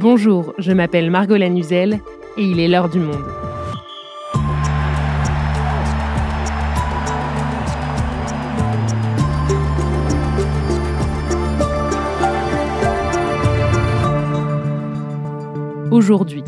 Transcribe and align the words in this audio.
Bonjour, 0.00 0.54
je 0.56 0.72
m'appelle 0.72 1.10
Margot 1.10 1.36
Lanuzel 1.36 2.00
et 2.38 2.42
il 2.42 2.58
est 2.58 2.68
l'heure 2.68 2.88
du 2.88 3.00
monde. 3.00 3.22
Aujourd'hui, 15.90 16.44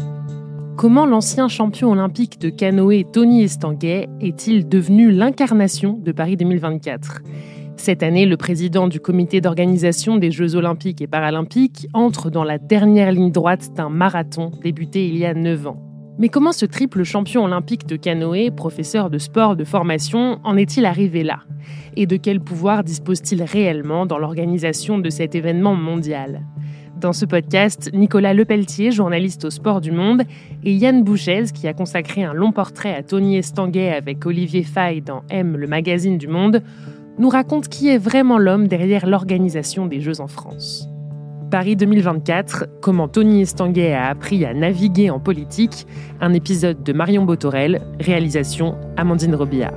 comment 0.78 1.04
l'ancien 1.04 1.48
champion 1.48 1.90
olympique 1.90 2.38
de 2.40 2.48
canoë 2.48 3.04
Tony 3.12 3.42
Estanguet 3.42 4.08
est-il 4.22 4.66
devenu 4.66 5.10
l'incarnation 5.10 5.98
de 6.02 6.12
Paris 6.12 6.38
2024 6.38 7.20
cette 7.82 8.04
année, 8.04 8.26
le 8.26 8.36
président 8.36 8.86
du 8.86 9.00
comité 9.00 9.40
d'organisation 9.40 10.16
des 10.16 10.30
Jeux 10.30 10.54
olympiques 10.54 11.02
et 11.02 11.08
paralympiques 11.08 11.88
entre 11.94 12.30
dans 12.30 12.44
la 12.44 12.58
dernière 12.58 13.10
ligne 13.10 13.32
droite 13.32 13.74
d'un 13.74 13.88
marathon 13.88 14.52
débuté 14.62 15.08
il 15.08 15.16
y 15.16 15.26
a 15.26 15.34
9 15.34 15.66
ans. 15.66 15.82
Mais 16.16 16.28
comment 16.28 16.52
ce 16.52 16.64
triple 16.64 17.02
champion 17.02 17.44
olympique 17.44 17.88
de 17.88 17.96
canoë, 17.96 18.52
professeur 18.52 19.10
de 19.10 19.18
sport 19.18 19.56
de 19.56 19.64
formation, 19.64 20.38
en 20.44 20.56
est-il 20.56 20.84
arrivé 20.84 21.24
là? 21.24 21.40
Et 21.96 22.06
de 22.06 22.16
quel 22.16 22.38
pouvoir 22.38 22.84
dispose-t-il 22.84 23.42
réellement 23.42 24.06
dans 24.06 24.18
l'organisation 24.18 25.00
de 25.00 25.10
cet 25.10 25.34
événement 25.34 25.74
mondial? 25.74 26.42
Dans 27.00 27.12
ce 27.12 27.24
podcast, 27.24 27.90
Nicolas 27.92 28.32
Lepelletier, 28.32 28.92
journaliste 28.92 29.44
au 29.44 29.50
Sport 29.50 29.80
du 29.80 29.90
Monde, 29.90 30.22
et 30.62 30.72
Yann 30.72 31.02
Bouchez, 31.02 31.46
qui 31.52 31.66
a 31.66 31.72
consacré 31.72 32.22
un 32.22 32.32
long 32.32 32.52
portrait 32.52 32.94
à 32.94 33.02
Tony 33.02 33.38
Estanguet 33.38 33.90
avec 33.90 34.24
Olivier 34.24 34.62
Fay 34.62 35.00
dans 35.00 35.24
M, 35.30 35.56
le 35.56 35.66
magazine 35.66 36.16
du 36.16 36.28
Monde, 36.28 36.62
nous 37.18 37.28
raconte 37.28 37.68
qui 37.68 37.88
est 37.88 37.98
vraiment 37.98 38.38
l'homme 38.38 38.68
derrière 38.68 39.06
l'organisation 39.06 39.86
des 39.86 40.00
Jeux 40.00 40.20
en 40.20 40.26
France. 40.26 40.88
Paris 41.50 41.76
2024, 41.76 42.80
comment 42.80 43.08
Tony 43.08 43.42
Estanguet 43.42 43.92
a 43.92 44.06
appris 44.06 44.44
à 44.46 44.54
naviguer 44.54 45.10
en 45.10 45.20
politique, 45.20 45.86
un 46.20 46.32
épisode 46.32 46.82
de 46.82 46.92
Marion 46.94 47.24
Botorel, 47.24 47.82
réalisation 48.00 48.76
Amandine 48.96 49.34
Robillard. 49.34 49.74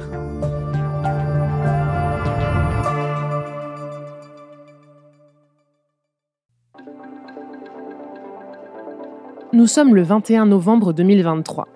Nous 9.51 9.67
sommes 9.67 9.95
le 9.95 10.01
21 10.01 10.45
novembre 10.45 10.93
2023. 10.93 11.67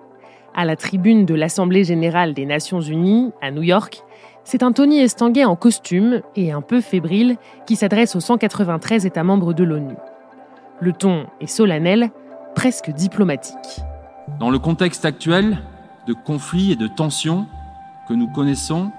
À 0.55 0.65
la 0.65 0.75
tribune 0.75 1.25
de 1.25 1.33
l'Assemblée 1.33 1.83
générale 1.83 2.33
des 2.33 2.45
Nations 2.45 2.81
unies, 2.81 3.31
à 3.41 3.51
New 3.51 3.63
York, 3.63 4.03
c'est 4.49 4.63
un 4.63 4.71
Tony 4.71 4.97
Estanguet 4.97 5.45
en 5.45 5.55
costume 5.55 6.21
et 6.35 6.51
un 6.51 6.61
peu 6.61 6.81
fébrile 6.81 7.37
qui 7.67 7.75
s'adresse 7.75 8.15
aux 8.15 8.19
193 8.19 9.05
États 9.05 9.23
membres 9.23 9.53
de 9.53 9.63
l'ONU. 9.63 9.93
Le 10.79 10.91
ton 10.91 11.27
est 11.39 11.45
solennel, 11.45 12.09
presque 12.55 12.89
diplomatique. 12.89 13.83
Dans 14.39 14.49
le 14.49 14.57
contexte 14.57 15.05
actuel 15.05 15.59
de 16.07 16.13
conflits 16.13 16.71
et 16.71 16.75
de 16.75 16.87
tensions 16.87 17.45
que 18.07 18.15
nous 18.15 18.27
connaissons, 18.27 18.89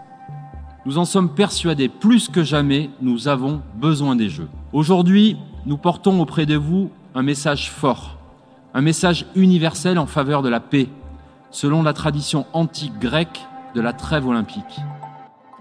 nous 0.86 0.98
en 0.98 1.04
sommes 1.04 1.34
persuadés 1.34 1.88
plus 1.88 2.28
que 2.28 2.44
jamais, 2.44 2.88
nous 3.02 3.26
avons 3.26 3.60
besoin 3.74 4.14
des 4.14 4.28
Jeux. 4.28 4.48
Aujourd'hui, 4.72 5.36
nous 5.66 5.78
portons 5.78 6.20
auprès 6.20 6.46
de 6.46 6.54
vous 6.54 6.90
un 7.16 7.24
message 7.24 7.72
fort, 7.72 8.18
un 8.72 8.82
message 8.82 9.26
universel 9.34 9.98
en 9.98 10.06
faveur 10.06 10.42
de 10.42 10.48
la 10.48 10.60
paix, 10.60 10.86
selon 11.50 11.82
la 11.82 11.92
tradition 11.92 12.46
antique 12.52 13.00
grecque 13.00 13.40
de 13.74 13.80
la 13.80 13.92
trêve 13.92 14.28
olympique. 14.28 14.80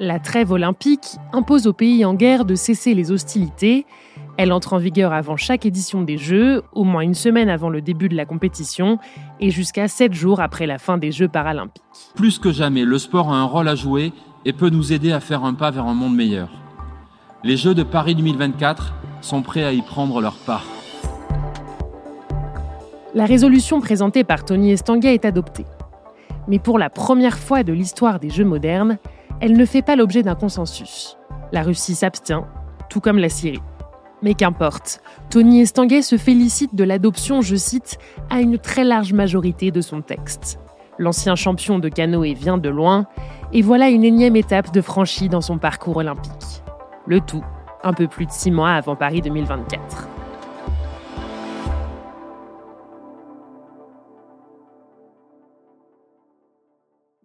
La 0.01 0.17
trêve 0.17 0.53
olympique 0.53 1.17
impose 1.33 1.67
aux 1.67 1.73
pays 1.73 2.05
en 2.05 2.13
guerre 2.13 2.45
de 2.45 2.55
cesser 2.55 2.93
les 2.93 3.11
hostilités. 3.11 3.85
Elle 4.37 4.53
entre 4.53 4.71
en 4.71 4.77
vigueur 4.77 5.11
avant 5.11 5.35
chaque 5.35 5.65
édition 5.65 6.01
des 6.01 6.17
Jeux, 6.17 6.63
au 6.71 6.85
moins 6.85 7.01
une 7.01 7.13
semaine 7.13 7.49
avant 7.49 7.69
le 7.69 7.81
début 7.81 8.07
de 8.07 8.15
la 8.15 8.25
compétition 8.25 8.97
et 9.41 9.51
jusqu'à 9.51 9.89
sept 9.89 10.13
jours 10.13 10.39
après 10.39 10.67
la 10.67 10.77
fin 10.77 10.97
des 10.97 11.11
Jeux 11.11 11.27
paralympiques. 11.27 11.83
Plus 12.15 12.39
que 12.39 12.53
jamais, 12.53 12.85
le 12.85 12.97
sport 12.97 13.29
a 13.29 13.35
un 13.35 13.43
rôle 13.43 13.67
à 13.67 13.75
jouer 13.75 14.13
et 14.45 14.53
peut 14.53 14.69
nous 14.69 14.93
aider 14.93 15.11
à 15.11 15.19
faire 15.19 15.43
un 15.43 15.53
pas 15.53 15.69
vers 15.69 15.85
un 15.85 15.95
monde 15.95 16.15
meilleur. 16.15 16.49
Les 17.43 17.57
Jeux 17.57 17.75
de 17.75 17.83
Paris 17.83 18.15
2024 18.15 18.93
sont 19.19 19.41
prêts 19.41 19.65
à 19.65 19.73
y 19.73 19.81
prendre 19.81 20.21
leur 20.21 20.35
part. 20.35 20.63
La 23.13 23.25
résolution 23.25 23.81
présentée 23.81 24.23
par 24.23 24.45
Tony 24.45 24.71
Estanguet 24.71 25.13
est 25.13 25.25
adoptée. 25.25 25.65
Mais 26.47 26.59
pour 26.59 26.79
la 26.79 26.89
première 26.89 27.37
fois 27.37 27.63
de 27.63 27.73
l'histoire 27.73 28.21
des 28.21 28.29
Jeux 28.29 28.45
modernes, 28.45 28.97
elle 29.41 29.57
ne 29.57 29.65
fait 29.65 29.81
pas 29.81 29.95
l'objet 29.95 30.23
d'un 30.23 30.35
consensus. 30.35 31.17
La 31.51 31.63
Russie 31.63 31.95
s'abstient, 31.95 32.45
tout 32.89 32.99
comme 32.99 33.17
la 33.17 33.29
Syrie. 33.29 33.61
Mais 34.21 34.33
qu'importe, 34.33 35.01
Tony 35.29 35.61
Estanguet 35.61 36.01
se 36.01 36.17
félicite 36.17 36.75
de 36.75 36.83
l'adoption, 36.83 37.41
je 37.41 37.55
cite, 37.55 37.97
à 38.29 38.41
une 38.41 38.57
très 38.57 38.83
large 38.83 39.13
majorité 39.13 39.71
de 39.71 39.81
son 39.81 40.01
texte. 40.01 40.59
L'ancien 40.97 41.35
champion 41.35 41.79
de 41.79 41.87
canoë 41.87 42.33
vient 42.33 42.57
de 42.57 42.67
loin, 42.67 43.05
et 43.53 43.61
voilà 43.61 43.89
une 43.89 44.03
énième 44.03 44.35
étape 44.35 44.73
de 44.73 44.81
franchie 44.81 45.29
dans 45.29 45.41
son 45.41 45.57
parcours 45.57 45.97
olympique. 45.97 46.61
Le 47.07 47.21
tout, 47.21 47.43
un 47.83 47.93
peu 47.93 48.07
plus 48.07 48.25
de 48.25 48.31
six 48.31 48.51
mois 48.51 48.71
avant 48.71 48.97
Paris 48.97 49.21
2024. 49.21 50.18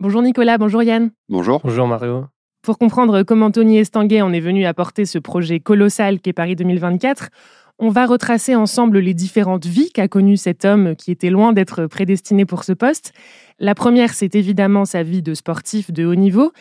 Bonjour 0.04 0.20
Nicolas, 0.20 0.58
bonjour 0.58 0.82
Yann. 0.82 1.12
Bonjour. 1.30 1.62
Bonjour 1.64 1.86
Mario. 1.86 2.26
Pour 2.60 2.76
comprendre 2.76 3.22
comment 3.22 3.50
Tony 3.50 3.78
Estanguet 3.78 4.20
en 4.20 4.34
est 4.34 4.40
venu 4.40 4.66
à 4.66 4.74
porter 4.74 5.06
ce 5.06 5.18
projet 5.18 5.60
colossal 5.60 6.20
qu'est 6.20 6.34
Paris 6.34 6.56
2024, 6.56 7.30
on 7.78 7.88
va 7.88 8.04
retracer 8.04 8.54
ensemble 8.54 8.98
les 8.98 9.14
différentes 9.14 9.64
vies 9.64 9.90
qu'a 9.90 10.06
connues 10.06 10.36
cet 10.36 10.66
homme 10.66 10.94
qui 10.94 11.10
était 11.10 11.30
loin 11.30 11.54
d'être 11.54 11.86
prédestiné 11.86 12.44
pour 12.44 12.64
ce 12.64 12.74
poste. 12.74 13.14
La 13.58 13.74
première, 13.74 14.12
c'est 14.12 14.34
évidemment 14.34 14.84
sa 14.84 15.02
vie 15.02 15.22
de 15.22 15.32
sportif 15.32 15.90
de 15.90 16.04
haut 16.04 16.16
niveau. 16.16 16.52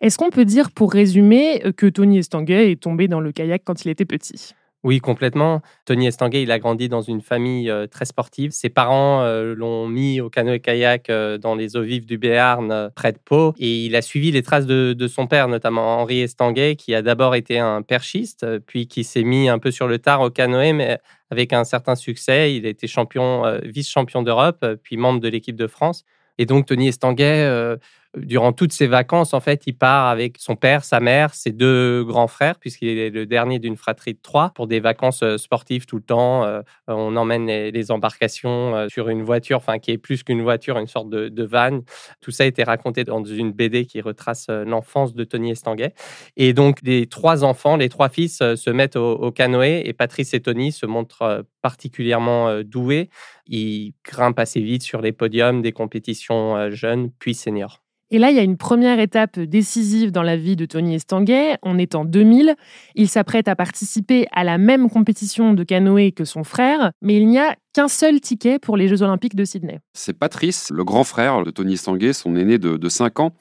Est-ce 0.00 0.16
qu'on 0.16 0.30
peut 0.30 0.44
dire, 0.44 0.70
pour 0.70 0.92
résumer, 0.92 1.60
que 1.76 1.86
Tony 1.86 2.18
Estanguet 2.18 2.70
est 2.70 2.80
tombé 2.80 3.08
dans 3.08 3.18
le 3.18 3.32
kayak 3.32 3.62
quand 3.64 3.84
il 3.84 3.88
était 3.88 4.04
petit? 4.04 4.54
Oui, 4.84 4.98
complètement. 4.98 5.62
Tony 5.84 6.08
Estanguet, 6.08 6.42
il 6.42 6.50
a 6.50 6.58
grandi 6.58 6.88
dans 6.88 7.02
une 7.02 7.20
famille 7.20 7.70
euh, 7.70 7.86
très 7.86 8.04
sportive. 8.04 8.50
Ses 8.50 8.68
parents 8.68 9.22
euh, 9.22 9.54
l'ont 9.54 9.86
mis 9.86 10.20
au 10.20 10.28
canoë-kayak 10.28 11.08
euh, 11.08 11.38
dans 11.38 11.54
les 11.54 11.76
eaux 11.76 11.82
vives 11.82 12.04
du 12.04 12.18
Béarn, 12.18 12.90
près 12.96 13.12
de 13.12 13.18
Pau. 13.18 13.54
Et 13.58 13.84
il 13.84 13.94
a 13.94 14.02
suivi 14.02 14.32
les 14.32 14.42
traces 14.42 14.66
de, 14.66 15.06
son 15.06 15.28
père, 15.28 15.46
notamment 15.46 16.00
Henri 16.00 16.22
Estanguet, 16.22 16.74
qui 16.74 16.96
a 16.96 17.02
d'abord 17.02 17.36
été 17.36 17.60
un 17.60 17.82
perchiste, 17.82 18.44
puis 18.66 18.88
qui 18.88 19.04
s'est 19.04 19.22
mis 19.22 19.48
un 19.48 19.60
peu 19.60 19.70
sur 19.70 19.86
le 19.86 20.00
tard 20.00 20.20
au 20.20 20.30
canoë, 20.30 20.72
mais 20.72 20.98
avec 21.30 21.52
un 21.52 21.62
certain 21.62 21.94
succès. 21.94 22.56
Il 22.56 22.66
a 22.66 22.68
été 22.68 22.88
champion, 22.88 23.60
vice-champion 23.62 24.22
d'Europe, 24.22 24.66
puis 24.82 24.96
membre 24.96 25.20
de 25.20 25.28
l'équipe 25.28 25.56
de 25.56 25.68
France. 25.68 26.04
Et 26.38 26.46
donc, 26.46 26.66
Tony 26.66 26.88
Estanguet 26.88 27.78
durant 28.16 28.52
toutes 28.52 28.72
ses 28.72 28.86
vacances, 28.86 29.32
en 29.32 29.40
fait, 29.40 29.62
il 29.66 29.72
part 29.72 30.08
avec 30.08 30.36
son 30.38 30.54
père, 30.54 30.84
sa 30.84 31.00
mère, 31.00 31.34
ses 31.34 31.50
deux 31.50 32.04
grands 32.04 32.26
frères, 32.26 32.58
puisqu'il 32.58 32.98
est 32.98 33.10
le 33.10 33.24
dernier 33.24 33.58
d'une 33.58 33.76
fratrie 33.76 34.12
de 34.12 34.18
trois, 34.22 34.50
pour 34.50 34.66
des 34.66 34.80
vacances 34.80 35.22
euh, 35.22 35.38
sportives 35.38 35.86
tout 35.86 35.96
le 35.96 36.02
temps. 36.02 36.44
Euh, 36.44 36.60
on 36.88 37.16
emmène 37.16 37.46
les, 37.46 37.90
embarcations 37.90 38.76
euh, 38.76 38.88
sur 38.88 39.08
une 39.08 39.22
voiture, 39.22 39.56
enfin, 39.56 39.78
qui 39.78 39.92
est 39.92 39.98
plus 39.98 40.22
qu'une 40.24 40.42
voiture, 40.42 40.78
une 40.78 40.86
sorte 40.86 41.08
de, 41.08 41.44
van. 41.44 41.80
Tout 42.20 42.30
ça 42.30 42.44
a 42.44 42.46
été 42.46 42.62
raconté 42.62 43.04
dans 43.04 43.24
une 43.24 43.52
BD 43.52 43.86
qui 43.86 44.00
retrace 44.00 44.48
l'enfance 44.48 45.14
de 45.14 45.24
Tony 45.24 45.50
Estanguet. 45.50 45.94
Et 46.36 46.52
donc, 46.52 46.78
les 46.82 47.06
trois 47.06 47.44
enfants, 47.44 47.76
les 47.76 47.88
trois 47.88 48.08
fils 48.08 48.38
se 48.38 48.70
mettent 48.70 48.96
au 48.96 49.32
canoë 49.32 49.82
et 49.84 49.92
Patrice 49.92 50.32
et 50.34 50.40
Tony 50.40 50.70
se 50.70 50.86
montrent 50.86 51.44
particulièrement 51.62 52.62
doués. 52.62 53.10
Ils 53.46 53.94
grimpent 54.04 54.38
assez 54.38 54.60
vite 54.60 54.82
sur 54.82 55.00
les 55.00 55.12
podiums 55.12 55.62
des 55.62 55.72
compétitions 55.72 56.70
jeunes 56.70 57.10
puis 57.18 57.34
seniors. 57.34 57.82
Et 58.14 58.18
là, 58.18 58.30
il 58.30 58.36
y 58.36 58.38
a 58.38 58.42
une 58.42 58.58
première 58.58 59.00
étape 59.00 59.40
décisive 59.40 60.12
dans 60.12 60.22
la 60.22 60.36
vie 60.36 60.54
de 60.54 60.66
Tony 60.66 60.96
Estanguet. 60.96 61.56
On 61.62 61.78
est 61.78 61.94
en 61.94 62.04
2000. 62.04 62.56
Il 62.94 63.08
s'apprête 63.08 63.48
à 63.48 63.56
participer 63.56 64.26
à 64.32 64.44
la 64.44 64.58
même 64.58 64.90
compétition 64.90 65.54
de 65.54 65.64
canoë 65.64 66.12
que 66.12 66.26
son 66.26 66.44
frère, 66.44 66.92
mais 67.00 67.16
il 67.16 67.26
n'y 67.26 67.38
a 67.38 67.56
qu'un 67.72 67.88
seul 67.88 68.20
ticket 68.20 68.58
pour 68.58 68.76
les 68.76 68.86
Jeux 68.86 69.00
Olympiques 69.00 69.34
de 69.34 69.46
Sydney. 69.46 69.80
C'est 69.94 70.12
Patrice, 70.12 70.68
le 70.70 70.84
grand 70.84 71.04
frère 71.04 71.42
de 71.42 71.50
Tony 71.50 71.72
Estanguet, 71.72 72.12
son 72.12 72.36
aîné 72.36 72.58
de, 72.58 72.86
5 72.86 73.18
ans. 73.20 73.32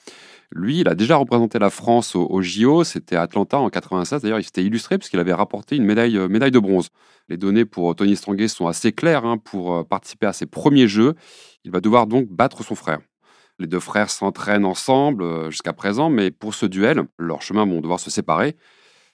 Lui, 0.54 0.80
il 0.80 0.88
a 0.88 0.96
déjà 0.96 1.18
représenté 1.18 1.60
la 1.60 1.70
France 1.70 2.16
au, 2.16 2.42
JO, 2.42 2.86
c'était 2.86 3.18
à 3.18 3.24
Atlanta 3.24 3.60
en 3.60 3.70
96. 3.70 4.22
D'ailleurs, 4.22 4.40
il 4.40 4.46
s'était 4.46 4.64
illustré 4.64 4.98
puisqu'il 4.98 5.20
avait 5.20 5.34
rapporté 5.34 5.76
une 5.76 5.84
médaille, 5.84 6.18
euh, 6.18 6.30
médaille 6.30 6.52
de 6.52 6.60
bronze. 6.60 6.92
Les 7.28 7.36
données 7.36 7.66
pour 7.66 7.94
Tony 7.94 8.14
Estanguet 8.14 8.48
sont 8.48 8.68
assez 8.68 8.94
claires. 8.94 9.26
Hein, 9.26 9.38
pour 9.38 9.76
euh, 9.76 9.84
participer 9.84 10.28
à 10.28 10.34
ses 10.34 10.46
premiers 10.46 10.88
Jeux, 10.88 11.16
il 11.66 11.72
va 11.72 11.82
devoir 11.82 12.08
donc 12.08 12.30
battre 12.30 12.64
son 12.64 12.76
frère. 12.76 13.00
Les 13.62 13.68
deux 13.68 13.80
frères 13.80 14.10
s'entraînent 14.10 14.66
ensemble 14.66 15.24
euh, 15.24 15.52
jusqu'à 15.52 15.72
présent, 15.72 16.10
mais 16.10 16.32
pour 16.32 16.56
ce 16.56 16.66
duel, 16.66 17.04
leurs 17.20 17.44
chemins 17.44 17.64
vont 17.64 17.80
devoir 17.80 18.00
se 18.00 18.10
séparer. 18.10 18.56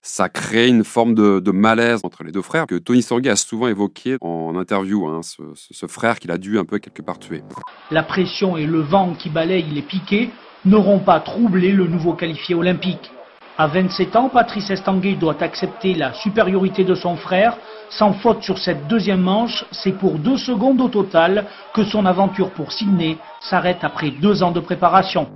Ça 0.02 0.30
crée 0.30 0.70
une 0.70 0.86
forme 0.86 1.16
de, 1.16 1.52
malaise 1.52 2.00
entre 2.06 2.24
les 2.24 2.32
deux 2.32 2.42
frères 2.42 2.66
que 2.66 2.76
Tony 2.76 3.02
Sanguet 3.02 3.32
a 3.32 3.36
souvent 3.36 3.68
évoqué 3.68 4.16
en 4.22 4.56
interview, 4.56 5.06
hein, 5.06 5.20
ce, 5.22 5.86
frère 5.88 6.20
qu'il 6.20 6.32
a 6.32 6.38
dû 6.38 6.58
un 6.58 6.64
peu 6.64 6.80
quelque 6.80 7.02
part 7.02 7.20
tuer. 7.20 7.44
La 7.92 8.04
pression 8.04 8.56
et 8.56 8.66
le 8.66 8.80
vent 8.80 9.16
qui 9.16 9.30
balayent 9.30 9.70
les 9.70 9.82
piquets 9.82 10.30
n'auront 10.64 11.00
pas 11.00 11.20
troublé 11.20 11.74
le 11.74 11.88
nouveau 11.88 12.14
qualifié 12.14 12.56
olympique. 12.56 13.12
À 13.60 13.66
27 13.66 14.16
ans, 14.16 14.30
Patrice 14.30 14.70
Estanguet 14.70 15.16
doit 15.16 15.42
accepter 15.42 15.96
la 15.96 16.14
supériorité 16.14 16.84
de 16.84 16.94
son 16.94 17.16
frère. 17.16 17.58
Sans 17.90 18.14
faute 18.14 18.44
sur 18.44 18.60
cette 18.60 18.88
deuxième 18.88 19.22
manche, 19.22 19.66
c'est 19.72 19.94
pour 19.94 20.20
deux 20.20 20.38
secondes 20.38 20.80
au 20.80 20.90
total 20.90 21.46
que 21.74 21.84
son 21.84 22.06
aventure 22.06 22.52
pour 22.52 22.72
Sydney 22.72 23.18
s'arrête 23.40 23.80
après 23.82 24.12
deux 24.12 24.44
ans 24.44 24.52
de 24.52 24.60
préparation. 24.60 25.28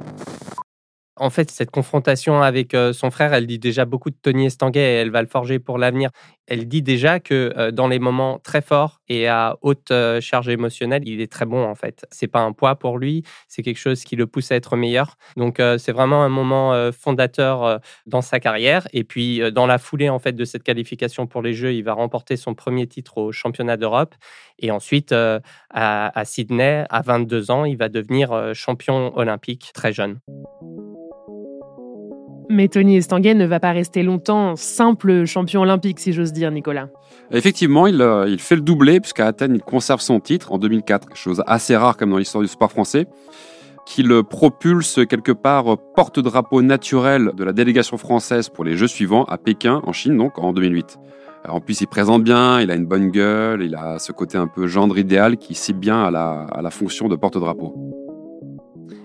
En 1.17 1.29
fait, 1.29 1.51
cette 1.51 1.71
confrontation 1.71 2.41
avec 2.41 2.73
euh, 2.73 2.93
son 2.93 3.11
frère, 3.11 3.33
elle 3.33 3.45
dit 3.45 3.59
déjà 3.59 3.83
beaucoup 3.83 4.09
de 4.09 4.15
Tony 4.21 4.45
Estanguet 4.45 4.79
et 4.79 4.95
elle 4.95 5.11
va 5.11 5.21
le 5.21 5.27
forger 5.27 5.59
pour 5.59 5.77
l'avenir. 5.77 6.09
Elle 6.47 6.69
dit 6.69 6.81
déjà 6.81 7.19
que 7.19 7.53
euh, 7.57 7.71
dans 7.71 7.89
les 7.89 7.99
moments 7.99 8.39
très 8.39 8.61
forts 8.61 9.01
et 9.09 9.27
à 9.27 9.57
haute 9.61 9.91
euh, 9.91 10.21
charge 10.21 10.47
émotionnelle, 10.47 11.05
il 11.05 11.19
est 11.19 11.29
très 11.29 11.45
bon 11.45 11.65
en 11.65 11.75
fait. 11.75 12.05
C'est 12.11 12.27
pas 12.29 12.39
un 12.39 12.53
poids 12.53 12.75
pour 12.77 12.97
lui, 12.97 13.23
c'est 13.49 13.61
quelque 13.61 13.77
chose 13.77 14.05
qui 14.05 14.15
le 14.15 14.25
pousse 14.25 14.53
à 14.53 14.55
être 14.55 14.77
meilleur. 14.77 15.17
Donc 15.35 15.61
c'est 15.77 15.91
vraiment 15.91 16.23
un 16.23 16.29
moment 16.29 16.91
fondateur 16.91 17.79
dans 18.05 18.21
sa 18.21 18.39
carrière. 18.39 18.87
Et 18.93 19.03
puis 19.03 19.41
dans 19.51 19.67
la 19.67 19.77
foulée 19.77 20.09
en 20.09 20.19
fait 20.19 20.33
de 20.33 20.45
cette 20.45 20.63
qualification 20.63 21.27
pour 21.27 21.41
les 21.41 21.53
Jeux, 21.53 21.73
il 21.73 21.83
va 21.83 21.93
remporter 21.93 22.37
son 22.37 22.53
premier 22.53 22.87
titre 22.87 23.17
au 23.17 23.31
championnat 23.31 23.77
d'Europe. 23.77 24.15
Et 24.59 24.71
ensuite 24.71 25.11
à, 25.11 25.41
à 25.69 26.25
Sydney, 26.25 26.85
à 26.89 27.01
22 27.01 27.51
ans, 27.51 27.65
il 27.65 27.77
va 27.77 27.89
devenir 27.89 28.53
champion 28.53 29.15
olympique 29.17 29.71
très 29.73 29.93
jeune. 29.93 30.19
Mais 32.53 32.67
Tony 32.67 32.97
Estanguet 32.97 33.33
ne 33.33 33.45
va 33.45 33.61
pas 33.61 33.71
rester 33.71 34.03
longtemps 34.03 34.57
simple 34.57 35.23
champion 35.23 35.61
olympique, 35.61 36.01
si 36.01 36.11
j'ose 36.11 36.33
dire, 36.33 36.51
Nicolas. 36.51 36.89
Effectivement, 37.31 37.87
il, 37.87 38.01
euh, 38.01 38.37
fait 38.37 38.57
le 38.57 38.61
doublé, 38.61 38.99
puisqu'à 38.99 39.25
Athènes, 39.25 39.55
il 39.55 39.61
conserve 39.61 40.01
son 40.01 40.19
titre 40.19 40.51
en 40.51 40.57
2004, 40.57 41.15
chose 41.15 41.41
assez 41.47 41.77
rare 41.77 41.95
comme 41.95 42.09
dans 42.09 42.17
l'histoire 42.17 42.41
du 42.41 42.49
sport 42.49 42.69
français, 42.69 43.07
qui 43.85 44.03
le 44.03 44.23
propulse 44.23 44.99
quelque 45.09 45.31
part 45.31 45.77
porte-drapeau 45.95 46.61
naturel 46.61 47.31
de 47.37 47.43
la 47.45 47.53
délégation 47.53 47.95
française 47.95 48.49
pour 48.49 48.65
les 48.65 48.75
Jeux 48.75 48.87
suivants 48.87 49.23
à 49.23 49.37
Pékin, 49.37 49.81
en 49.85 49.93
Chine, 49.93 50.17
donc 50.17 50.37
en 50.37 50.51
2008. 50.51 50.97
en 51.47 51.61
plus, 51.61 51.79
il 51.79 51.87
présente 51.87 52.21
bien, 52.21 52.59
il 52.59 52.69
a 52.69 52.75
une 52.75 52.85
bonne 52.85 53.11
gueule, 53.11 53.63
il 53.63 53.75
a 53.75 53.97
ce 53.97 54.11
côté 54.11 54.37
un 54.37 54.47
peu 54.47 54.67
gendre 54.67 54.97
idéal 54.97 55.37
qui 55.37 55.55
cible 55.55 55.79
bien 55.79 56.03
à 56.03 56.11
la 56.61 56.69
fonction 56.69 57.07
de 57.07 57.15
porte-drapeau. 57.15 58.10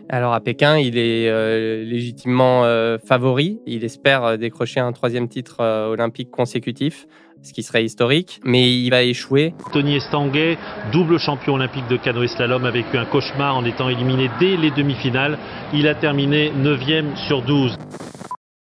Alors 0.09 0.35
à 0.35 0.41
Pékin, 0.41 0.79
il 0.79 0.99
est 0.99 1.29
euh, 1.29 1.85
légitimement 1.85 2.65
euh, 2.65 2.97
favori. 2.99 3.59
Il 3.67 3.85
espère 3.85 4.23
euh, 4.25 4.37
décrocher 4.37 4.79
un 4.79 4.93
troisième 4.93 5.29
titre 5.29 5.61
olympique 5.61 6.31
consécutif, 6.31 7.07
ce 7.43 7.53
qui 7.53 7.65
serait 7.65 7.85
historique, 7.85 8.41
mais 8.45 8.71
il 8.73 8.91
va 8.91 9.03
échouer. 9.03 9.55
Tony 9.73 9.97
Estanguet, 9.97 10.59
double 10.93 11.19
champion 11.19 11.55
olympique 11.55 11.89
de 11.89 11.97
canoë 11.97 12.29
slalom, 12.29 12.65
a 12.65 12.71
vécu 12.71 12.97
un 12.97 13.05
cauchemar 13.05 13.57
en 13.57 13.65
étant 13.65 13.89
éliminé 13.89 14.31
dès 14.39 14.57
les 14.57 14.71
demi-finales. 14.71 15.39
Il 15.73 15.89
a 15.89 15.95
terminé 15.97 16.53
9e 16.53 17.17
sur 17.27 17.43
12. 17.43 17.77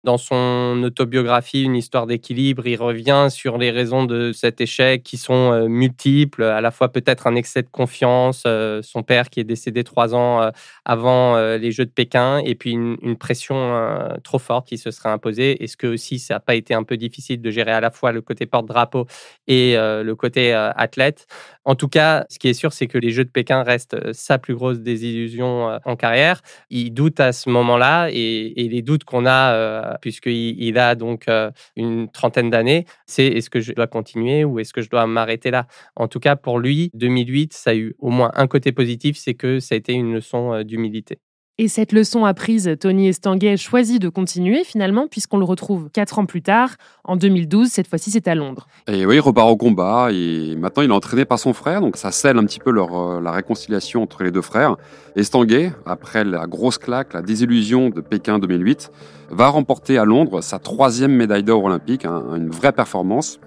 Dans 0.04 0.16
son 0.16 0.80
autobiographie, 0.84 1.64
Une 1.64 1.74
histoire 1.74 2.06
d'équilibre, 2.06 2.64
il 2.68 2.76
revient 2.76 3.26
sur 3.30 3.58
les 3.58 3.72
raisons 3.72 4.04
de 4.04 4.30
cet 4.30 4.60
échec 4.60 5.02
qui 5.02 5.16
sont 5.16 5.52
euh, 5.52 5.66
multiples, 5.66 6.44
à 6.44 6.60
la 6.60 6.70
fois 6.70 6.92
peut-être 6.92 7.26
un 7.26 7.34
excès 7.34 7.62
de 7.62 7.68
confiance, 7.68 8.44
euh, 8.46 8.80
son 8.80 9.02
père 9.02 9.28
qui 9.28 9.40
est 9.40 9.44
décédé 9.44 9.82
trois 9.82 10.14
ans 10.14 10.40
euh, 10.40 10.50
avant 10.84 11.36
les 11.56 11.72
Jeux 11.72 11.84
de 11.84 11.90
Pékin, 11.90 12.38
et 12.44 12.54
puis 12.54 12.70
une, 12.70 13.16
pression 13.18 13.88
trop 14.22 14.38
forte 14.38 14.68
qui 14.68 14.78
se 14.78 14.90
serait 14.92 15.08
imposée. 15.08 15.62
Est-ce 15.62 15.76
que 15.76 15.88
aussi 15.88 16.20
ça 16.20 16.34
n'a 16.34 16.40
pas 16.40 16.54
été 16.54 16.74
un 16.74 16.84
peu 16.84 16.96
difficile 16.96 17.42
de 17.42 17.50
gérer 17.50 17.72
à 17.72 17.80
la 17.80 17.90
fois 17.90 18.12
le 18.12 18.20
côté 18.20 18.46
porte-drapeau 18.46 19.06
et 19.48 19.74
le 19.76 20.12
côté 20.14 20.52
athlète? 20.52 21.26
En 21.68 21.74
tout 21.74 21.88
cas, 21.88 22.24
ce 22.30 22.38
qui 22.38 22.48
est 22.48 22.54
sûr, 22.54 22.72
c'est 22.72 22.86
que 22.86 22.96
les 22.96 23.10
Jeux 23.10 23.26
de 23.26 23.30
Pékin 23.30 23.62
restent 23.62 24.14
sa 24.14 24.38
plus 24.38 24.54
grosse 24.54 24.78
désillusion 24.80 25.78
en 25.84 25.96
carrière. 25.96 26.40
Il 26.70 26.94
doute 26.94 27.20
à 27.20 27.32
ce 27.32 27.50
moment-là, 27.50 28.08
et, 28.10 28.54
les 28.56 28.80
doutes 28.80 29.04
qu'on 29.04 29.26
a 29.26 29.98
puisqu'il 30.00 30.62
il 30.62 30.78
a 30.78 30.94
donc 30.94 31.28
euh, 31.28 31.50
une 31.76 32.10
trentaine 32.10 32.48
d'années, 32.48 32.86
c'est 33.06 33.26
est-ce 33.26 33.50
que 33.50 33.60
je 33.60 33.72
dois 33.72 33.86
continuer 33.86 34.44
ou 34.44 34.58
est-ce 34.58 34.72
que 34.72 34.80
je 34.80 34.88
dois 34.88 35.06
m'arrêter 35.06 35.50
là? 35.50 35.66
En 35.94 36.08
tout 36.08 36.20
cas, 36.20 36.36
pour 36.36 36.58
lui, 36.58 36.90
2008, 36.94 37.52
ça 37.52 37.70
a 37.70 37.74
eu 37.74 37.94
au 37.98 38.08
moins 38.10 38.30
un 38.34 38.46
côté 38.46 38.72
positif, 38.72 39.18
c'est 39.18 39.34
que 39.34 39.60
ça 39.60 39.74
a 39.74 39.78
été 39.78 39.92
une 39.92 40.14
leçon 40.14 40.54
euh, 40.54 40.64
d'humilité. 40.64 41.20
Et 41.60 41.66
cette 41.66 41.90
leçon 41.90 42.24
apprise, 42.24 42.70
Tony 42.78 43.08
Estanguet 43.08 43.56
choisit 43.56 44.00
de 44.00 44.08
continuer 44.08 44.62
finalement, 44.62 45.08
puisqu'on 45.08 45.38
le 45.38 45.44
retrouve 45.44 45.90
quatre 45.90 46.20
ans 46.20 46.24
plus 46.24 46.40
tard, 46.40 46.76
en 47.02 47.16
2012, 47.16 47.66
cette 47.66 47.88
fois-ci 47.88 48.12
c'est 48.12 48.28
à 48.28 48.36
Londres. 48.36 48.68
Et 48.86 49.04
oui, 49.04 49.16
il 49.16 49.20
repart 49.20 49.50
au 49.50 49.56
combat, 49.56 50.10
et 50.12 50.54
maintenant 50.54 50.84
il 50.84 50.90
est 50.90 50.94
entraîné 50.94 51.24
par 51.24 51.40
son 51.40 51.52
frère, 51.52 51.80
donc 51.80 51.96
ça 51.96 52.12
scelle 52.12 52.38
un 52.38 52.44
petit 52.44 52.60
peu 52.60 52.70
leur, 52.70 52.96
euh, 52.96 53.20
la 53.20 53.32
réconciliation 53.32 54.04
entre 54.04 54.22
les 54.22 54.30
deux 54.30 54.40
frères. 54.40 54.76
Estanguet, 55.16 55.72
après 55.84 56.22
la 56.22 56.46
grosse 56.46 56.78
claque, 56.78 57.12
la 57.12 57.22
désillusion 57.22 57.90
de 57.90 58.00
Pékin 58.02 58.38
2008, 58.38 58.92
va 59.30 59.48
remporter 59.48 59.98
à 59.98 60.04
Londres 60.04 60.40
sa 60.42 60.60
troisième 60.60 61.10
médaille 61.10 61.42
d'or 61.42 61.64
olympique, 61.64 62.06
une 62.06 62.50
vraie 62.50 62.70
performance. 62.70 63.40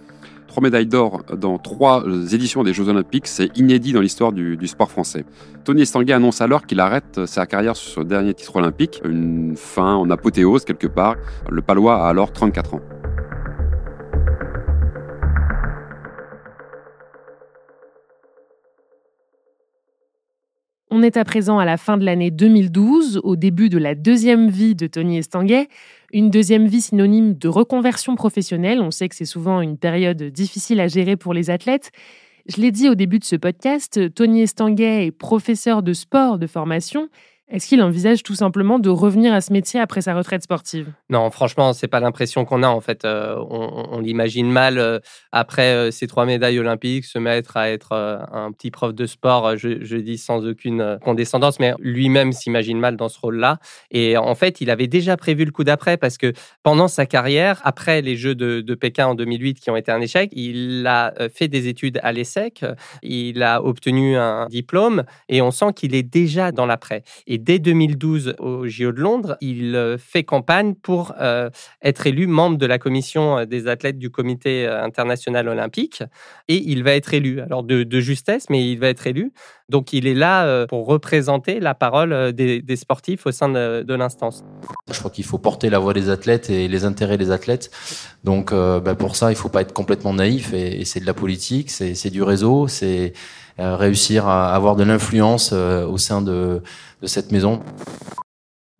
Trois 0.51 0.63
médailles 0.63 0.85
d'or 0.85 1.23
dans 1.37 1.57
trois 1.57 2.03
éditions 2.33 2.61
des 2.63 2.73
Jeux 2.73 2.89
Olympiques, 2.89 3.27
c'est 3.27 3.57
inédit 3.57 3.93
dans 3.93 4.01
l'histoire 4.01 4.33
du, 4.33 4.67
sport 4.67 4.91
français. 4.91 5.23
Tony 5.63 5.83
Estanguet 5.83 6.11
annonce 6.11 6.41
alors 6.41 6.65
qu'il 6.65 6.81
arrête 6.81 7.25
sa 7.25 7.45
carrière 7.45 7.77
sur 7.77 8.01
ce 8.01 8.05
dernier 8.05 8.33
titre 8.33 8.57
olympique, 8.57 8.99
une 9.05 9.55
fin 9.55 9.95
en 9.95 10.09
apothéose 10.09 10.65
quelque 10.65 10.87
part. 10.87 11.15
Le 11.49 11.61
Palois 11.61 12.05
a 12.05 12.09
alors 12.09 12.33
34 12.33 12.73
ans. 12.73 12.81
On 20.93 21.03
est 21.03 21.15
à 21.15 21.23
présent 21.23 21.57
à 21.57 21.63
la 21.63 21.77
fin 21.77 21.95
de 21.95 22.03
l'année 22.03 22.31
2012, 22.31 23.21
au 23.23 23.37
début 23.37 23.69
de 23.69 23.77
la 23.77 23.95
deuxième 23.95 24.49
vie 24.49 24.75
de 24.75 24.87
Tony 24.87 25.19
Estanguet. 25.19 25.69
Une 26.11 26.29
deuxième 26.29 26.67
vie 26.67 26.81
synonyme 26.81 27.33
de 27.33 27.47
reconversion 27.47 28.15
professionnelle. 28.15 28.81
On 28.81 28.91
sait 28.91 29.07
que 29.07 29.15
c'est 29.15 29.23
souvent 29.23 29.61
une 29.61 29.77
période 29.77 30.21
difficile 30.21 30.81
à 30.81 30.89
gérer 30.89 31.15
pour 31.15 31.33
les 31.33 31.49
athlètes. 31.49 31.93
Je 32.45 32.59
l'ai 32.59 32.71
dit 32.71 32.89
au 32.89 32.95
début 32.95 33.19
de 33.19 33.23
ce 33.23 33.37
podcast, 33.37 34.13
Tony 34.13 34.41
Estanguet 34.41 35.05
est 35.05 35.11
professeur 35.11 35.81
de 35.81 35.93
sport 35.93 36.37
de 36.37 36.45
formation. 36.45 37.07
Est-ce 37.51 37.67
qu'il 37.67 37.81
envisage 37.81 38.23
tout 38.23 38.35
simplement 38.35 38.79
de 38.79 38.89
revenir 38.89 39.33
à 39.33 39.41
ce 39.41 39.51
métier 39.51 39.81
après 39.81 39.99
sa 40.01 40.15
retraite 40.15 40.41
sportive? 40.41 40.93
Non, 41.09 41.29
franchement, 41.31 41.73
c'est 41.73 41.89
pas 41.89 41.99
l'impression 41.99 42.45
qu'on 42.45 42.63
a. 42.63 42.69
En 42.69 42.79
fait, 42.79 43.03
euh, 43.03 43.35
on, 43.49 43.99
l'imagine 43.99 44.49
mal 44.49 44.79
euh, 44.79 44.99
après 45.33 45.73
euh, 45.73 45.91
ces 45.91 46.07
trois 46.07 46.25
médailles 46.25 46.59
olympiques 46.59 47.03
se 47.03 47.19
mettre 47.19 47.57
à 47.57 47.69
être 47.69 47.91
un 47.91 48.53
petit 48.53 48.71
prof 48.71 48.93
de 48.93 49.05
sport. 49.05 49.57
Je, 49.57 49.97
dis 49.97 50.17
sans 50.17 50.47
aucune 50.47 50.97
condescendance, 51.03 51.59
mais 51.59 51.73
lui-même 51.79 52.31
s'imagine 52.31 52.79
mal 52.79 52.95
dans 52.95 53.09
ce 53.09 53.19
rôle-là. 53.19 53.59
Et 53.91 54.15
en 54.15 54.33
fait, 54.33 54.61
il 54.61 54.69
avait 54.69 54.87
déjà 54.87 55.17
prévu 55.17 55.43
le 55.43 55.51
coup 55.51 55.65
d'après 55.65 55.97
parce 55.97 56.17
que 56.17 56.31
pendant 56.63 56.87
sa 56.87 57.05
carrière, 57.05 57.59
après 57.65 58.01
les 58.01 58.15
Jeux 58.15 58.33
de, 58.33 58.75
Pékin 58.75 59.07
en 59.07 59.15
2008 59.15 59.59
qui 59.59 59.69
ont 59.69 59.75
été 59.75 59.91
un 59.91 59.99
échec, 59.99 60.29
il 60.31 60.87
a 60.87 61.13
fait 61.33 61.49
des 61.49 61.67
études 61.67 61.99
à 62.01 62.13
l'ESSEC. 62.13 62.65
Il 63.03 63.43
a 63.43 63.61
obtenu 63.61 64.15
un 64.15 64.47
diplôme 64.47 65.03
et 65.27 65.41
on 65.41 65.51
sent 65.51 65.73
qu'il 65.75 65.93
est 65.93 66.03
déjà 66.03 66.53
dans 66.53 66.65
l'après. 66.65 67.03
Dès 67.43 67.59
2012 67.59 68.35
au 68.39 68.67
JO 68.67 68.91
de 68.91 68.99
Londres, 68.99 69.37
il 69.41 69.75
euh, 69.75 69.97
fait 69.97 70.23
campagne 70.23 70.75
pour 70.75 71.13
euh, 71.19 71.49
être 71.81 72.07
élu 72.07 72.27
membre 72.27 72.57
de 72.57 72.65
la 72.65 72.77
commission 72.77 73.39
euh, 73.39 73.45
des 73.45 73.67
athlètes 73.67 73.97
du 73.97 74.09
comité 74.09 74.67
international 74.67 75.47
olympique 75.47 76.03
et 76.47 76.57
il 76.57 76.83
va 76.83 76.93
être 76.93 77.13
élu. 77.13 77.41
Alors 77.41 77.63
de, 77.63 77.99
justesse, 77.99 78.49
mais 78.49 78.69
il 78.69 78.79
va 78.79 78.87
être 78.87 79.07
élu. 79.07 79.33
Donc 79.69 79.93
il 79.93 80.07
est 80.07 80.13
là 80.13 80.65
pour 80.67 80.85
représenter 80.85 81.59
la 81.59 81.73
parole 81.73 82.33
des, 82.33 82.75
sportifs 82.75 83.25
au 83.25 83.31
sein 83.31 83.49
de, 83.49 83.93
l'instance. 83.93 84.43
Je 84.91 84.99
crois 84.99 85.11
qu'il 85.11 85.23
faut 85.23 85.37
porter 85.37 85.69
la 85.69 85.79
voix 85.79 85.93
des 85.93 86.09
athlètes 86.09 86.49
et 86.49 86.67
les 86.67 86.83
intérêts 86.83 87.17
des 87.17 87.31
athlètes. 87.31 87.71
Donc 88.23 88.51
ben, 88.51 88.95
pour 88.95 89.15
ça, 89.15 89.27
il 89.27 89.35
ne 89.35 89.37
faut 89.37 89.49
pas 89.49 89.61
être 89.61 89.73
complètement 89.73 90.13
naïf 90.13 90.53
et, 90.53 90.83
c'est 90.83 90.99
de 90.99 91.05
la 91.05 91.13
politique, 91.13 91.69
c'est 91.69 92.09
du 92.09 92.23
réseau, 92.23 92.67
c'est 92.67 93.13
réussir 93.57 94.27
à 94.27 94.53
avoir 94.53 94.75
de 94.75 94.83
l'influence 94.83 95.53
au 95.53 95.97
sein 95.97 96.21
de, 96.21 96.61
de 97.01 97.07
cette 97.07 97.31
maison. 97.31 97.61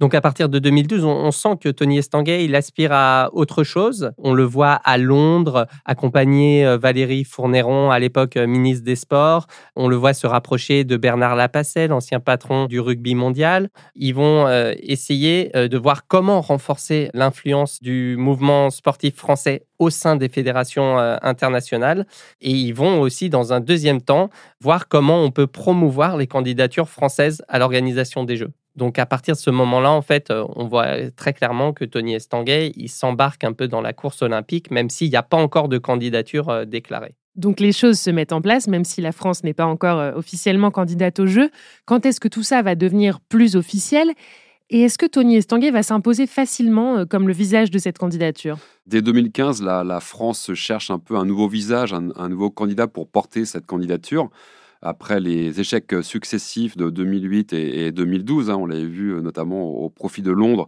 Donc 0.02 0.16
à 0.16 0.20
partir 0.20 0.50
de 0.50 0.60
2012, 0.60 1.06
on, 1.06 1.32
sent 1.32 1.58
que 1.62 1.70
Tony 1.70 2.00
Estanguet, 2.00 2.44
il 2.44 2.56
aspire 2.56 2.92
à 2.92 3.30
autre 3.34 3.64
chose. 3.64 4.12
On 4.18 4.34
le 4.34 4.44
voit 4.44 4.74
à 4.74 4.98
Londres, 4.98 5.68
accompagner 5.86 6.66
euh, 6.66 6.78
Valérie 6.78 7.24
Fournéron, 7.24 7.92
à 7.92 8.00
l'époque 8.00 8.36
ministre 8.36 8.84
des 8.84 8.96
Sports. 8.96 9.48
On 9.76 9.88
le 9.88 9.96
voit 9.96 10.14
se 10.14 10.28
rapprocher 10.28 10.84
de 10.84 10.98
Bernard 10.98 11.36
Lapacelle, 11.36 11.94
ancien 11.94 12.20
patron 12.20 12.66
du 12.66 12.80
rugby 12.80 13.16
mondial. 13.16 13.70
Ils 13.96 14.16
vont 14.16 14.50
essayer 14.80 15.52
de 15.54 15.78
voir 15.78 16.08
comment 16.08 16.42
renforcer 16.42 17.10
l'influence 17.14 17.80
du 17.82 18.16
mouvement 18.18 18.70
sportif 18.72 19.16
français 19.16 19.68
au 19.82 19.90
sein 19.90 20.16
des 20.16 20.30
fédérations 20.30 21.00
euh, 21.00 21.18
internationales. 21.24 22.06
Et 22.40 22.52
ils 22.52 22.74
vont 22.74 23.02
aussi, 23.02 23.30
dans 23.30 23.52
un 23.52 23.60
deuxième 23.60 24.02
temps, 24.02 24.30
voir 24.62 24.88
comment 24.88 25.24
on 25.24 25.32
peut 25.32 25.48
promouvoir 25.48 26.18
les 26.18 26.28
candidatures 26.28 26.88
françaises 26.88 27.44
à 27.48 27.58
l'organisation 27.58 28.24
des 28.24 28.38
Jeux. 28.38 28.52
Donc 28.76 29.00
à 29.00 29.06
partir 29.06 29.36
de 29.36 29.40
ce 29.40 29.50
moment-là, 29.50 29.92
en 29.92 30.02
fait, 30.02 30.32
euh, 30.32 30.46
on 30.56 30.68
voit 30.68 31.12
très 31.12 31.34
clairement 31.34 31.74
que 31.74 31.86
Tony 31.86 32.16
Estanguet, 32.16 32.72
il 32.76 32.90
s'embarque 32.90 33.44
un 33.44 33.54
peu 33.54 33.68
dans 33.68 33.82
la 33.82 33.94
course 33.94 34.22
olympique, 34.22 34.72
même 34.72 34.90
s'il 34.90 35.10
n'y 35.10 35.16
a 35.16 35.24
pas 35.24 35.38
encore 35.38 35.68
de 35.68 35.78
candidature 35.78 36.50
euh, 36.50 36.66
déclarée. 36.66 37.16
Donc 37.36 37.60
les 37.60 37.72
choses 37.72 38.00
se 38.00 38.10
mettent 38.10 38.34
en 38.34 38.42
place, 38.42 38.68
même 38.68 38.84
si 38.84 39.02
la 39.02 39.14
France 39.14 39.44
n'est 39.44 39.54
pas 39.54 39.66
encore 39.66 40.18
officiellement 40.18 40.70
candidate 40.70 41.20
aux 41.20 41.28
Jeux. 41.28 41.50
Quand 41.86 42.06
est-ce 42.06 42.20
que 42.20 42.28
tout 42.28 42.44
ça 42.44 42.62
va 42.62 42.76
devenir 42.76 43.22
plus 43.22 43.56
officiel? 43.56 44.12
Et 44.74 44.84
est-ce 44.84 44.98
que 44.98 45.06
Tony 45.06 45.36
Estanguet 45.36 45.70
va 45.70 45.84
s'imposer 45.84 46.28
facilement 46.28 47.00
euh, 47.00 47.06
comme 47.06 47.28
le 47.28 47.34
visage 47.34 47.72
de 47.72 47.78
cette 47.78 47.98
candidature? 47.98 48.58
Dès 48.88 49.02
2015, 49.02 49.62
la, 49.62 50.00
France 50.00 50.54
cherche 50.54 50.90
un 50.90 50.98
peu 50.98 51.18
un 51.18 51.26
nouveau 51.26 51.50
visage, 51.50 51.94
un, 51.94 52.30
nouveau 52.30 52.50
candidat 52.50 52.88
pour 52.88 53.10
porter 53.10 53.44
cette 53.44 53.66
candidature. 53.66 54.30
Après 54.82 55.20
les 55.20 55.60
échecs 55.60 55.94
successifs 56.02 56.76
de 56.76 56.90
2008 56.90 57.54
et, 57.54 57.92
2012, 57.92 58.50
hein, 58.50 58.56
on 58.56 58.66
l'avait 58.66 58.86
vu 58.86 59.14
euh, 59.14 59.22
notamment 59.22 59.64
au 59.64 59.90
profit 59.90 60.24
de 60.24 60.32
Londres, 60.32 60.68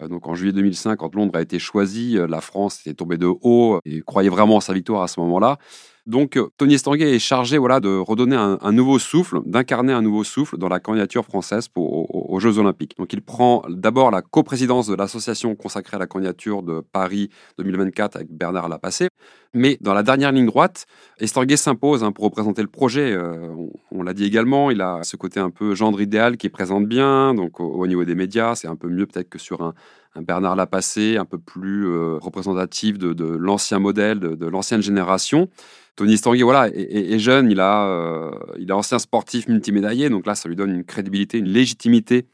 euh, 0.00 0.08
donc 0.08 0.26
en 0.26 0.34
juillet 0.34 0.52
2005, 0.52 0.96
quand 0.96 1.14
Londres 1.14 1.36
a 1.36 1.42
été 1.42 1.58
choisi, 1.58 2.18
la 2.28 2.40
France 2.40 2.86
est 2.86 2.94
tombée 2.94 3.18
de 3.18 3.32
haut 3.42 3.78
et 3.84 4.00
croyait 4.00 4.30
vraiment 4.30 4.56
en 4.56 4.60
sa 4.60 4.72
victoire 4.72 5.02
à 5.02 5.08
ce 5.08 5.20
moment-là. 5.20 5.58
Donc, 6.06 6.36
euh, 6.36 6.48
Tony 6.56 6.74
Estanguet 6.74 7.14
est 7.14 7.20
chargé 7.20 7.58
voilà, 7.58 7.78
de 7.78 7.96
redonner 7.96 8.34
un, 8.34 8.72
nouveau 8.72 8.98
souffle, 8.98 9.40
d'incarner 9.46 9.92
un 9.92 10.02
nouveau 10.02 10.24
souffle 10.24 10.58
dans 10.58 10.68
la 10.68 10.80
candidature 10.80 11.24
française 11.24 11.68
pour, 11.68 12.30
aux, 12.32 12.40
Jeux 12.40 12.58
Olympiques. 12.58 12.96
Donc, 12.98 13.12
il 13.12 13.22
prend 13.22 13.62
d'abord 13.68 14.10
la 14.10 14.20
coprésidence 14.20 14.88
de 14.88 14.96
l'association 14.96 15.54
consacrée 15.54 15.96
à 15.96 16.00
la 16.00 16.08
candidature 16.08 16.64
de 16.64 16.80
Paris 16.80 17.30
2024 17.58 18.16
avec 18.16 18.32
Bernard 18.32 18.68
Lapassé. 18.68 19.08
Mais 19.54 19.78
dans 19.80 19.94
la 19.94 20.02
dernière 20.02 20.32
ligne 20.32 20.46
droite, 20.46 20.86
Estanguet 21.18 21.56
s'impose 21.56 22.02
hein, 22.02 22.10
pour 22.10 22.24
représenter 22.24 22.62
le 22.62 22.68
projet. 22.68 23.12
Euh, 23.12 23.54
on, 23.92 24.02
l'a 24.02 24.12
dit 24.12 24.24
également, 24.24 24.72
il 24.72 24.80
a 24.80 25.04
ce 25.04 25.16
côté 25.16 25.38
un 25.38 25.50
peu 25.50 25.76
gendre 25.76 26.00
idéal 26.00 26.36
qui 26.36 26.48
présente 26.48 26.86
bien. 26.86 27.32
Donc, 27.34 27.60
au, 27.60 27.86
niveau 27.86 28.04
des 28.04 28.16
médias, 28.16 28.56
c'est 28.56 28.68
un 28.68 28.76
peu 28.76 28.88
mieux 28.88 29.06
peut-être 29.06 29.28
que 29.28 29.38
sur 29.38 29.62
un, 29.62 29.74
Bernard 30.16 30.56
Lapassé, 30.56 31.16
un 31.16 31.24
peu 31.24 31.38
plus 31.38 31.86
euh, 31.86 32.18
représentatif 32.20 32.98
de, 32.98 33.24
l'ancien 33.24 33.78
modèle, 33.78 34.18
de 34.18 34.46
l'ancienne 34.46 34.82
génération. 34.82 35.48
Tony 35.96 36.16
Stanguy, 36.16 36.42
voilà, 36.42 36.68
est, 36.68 37.18
jeune, 37.18 37.50
il 37.50 37.60
a, 37.60 37.86
euh, 37.86 38.30
il 38.58 38.70
est 38.70 38.72
ancien 38.72 38.98
sportif 38.98 39.46
multimédaillé, 39.46 40.08
donc 40.08 40.26
là, 40.26 40.34
ça 40.34 40.48
lui 40.48 40.56
donne 40.56 40.74
une 40.74 40.84
crédibilité, 40.84 41.38
une 41.38 41.48
légitimité 41.48 42.26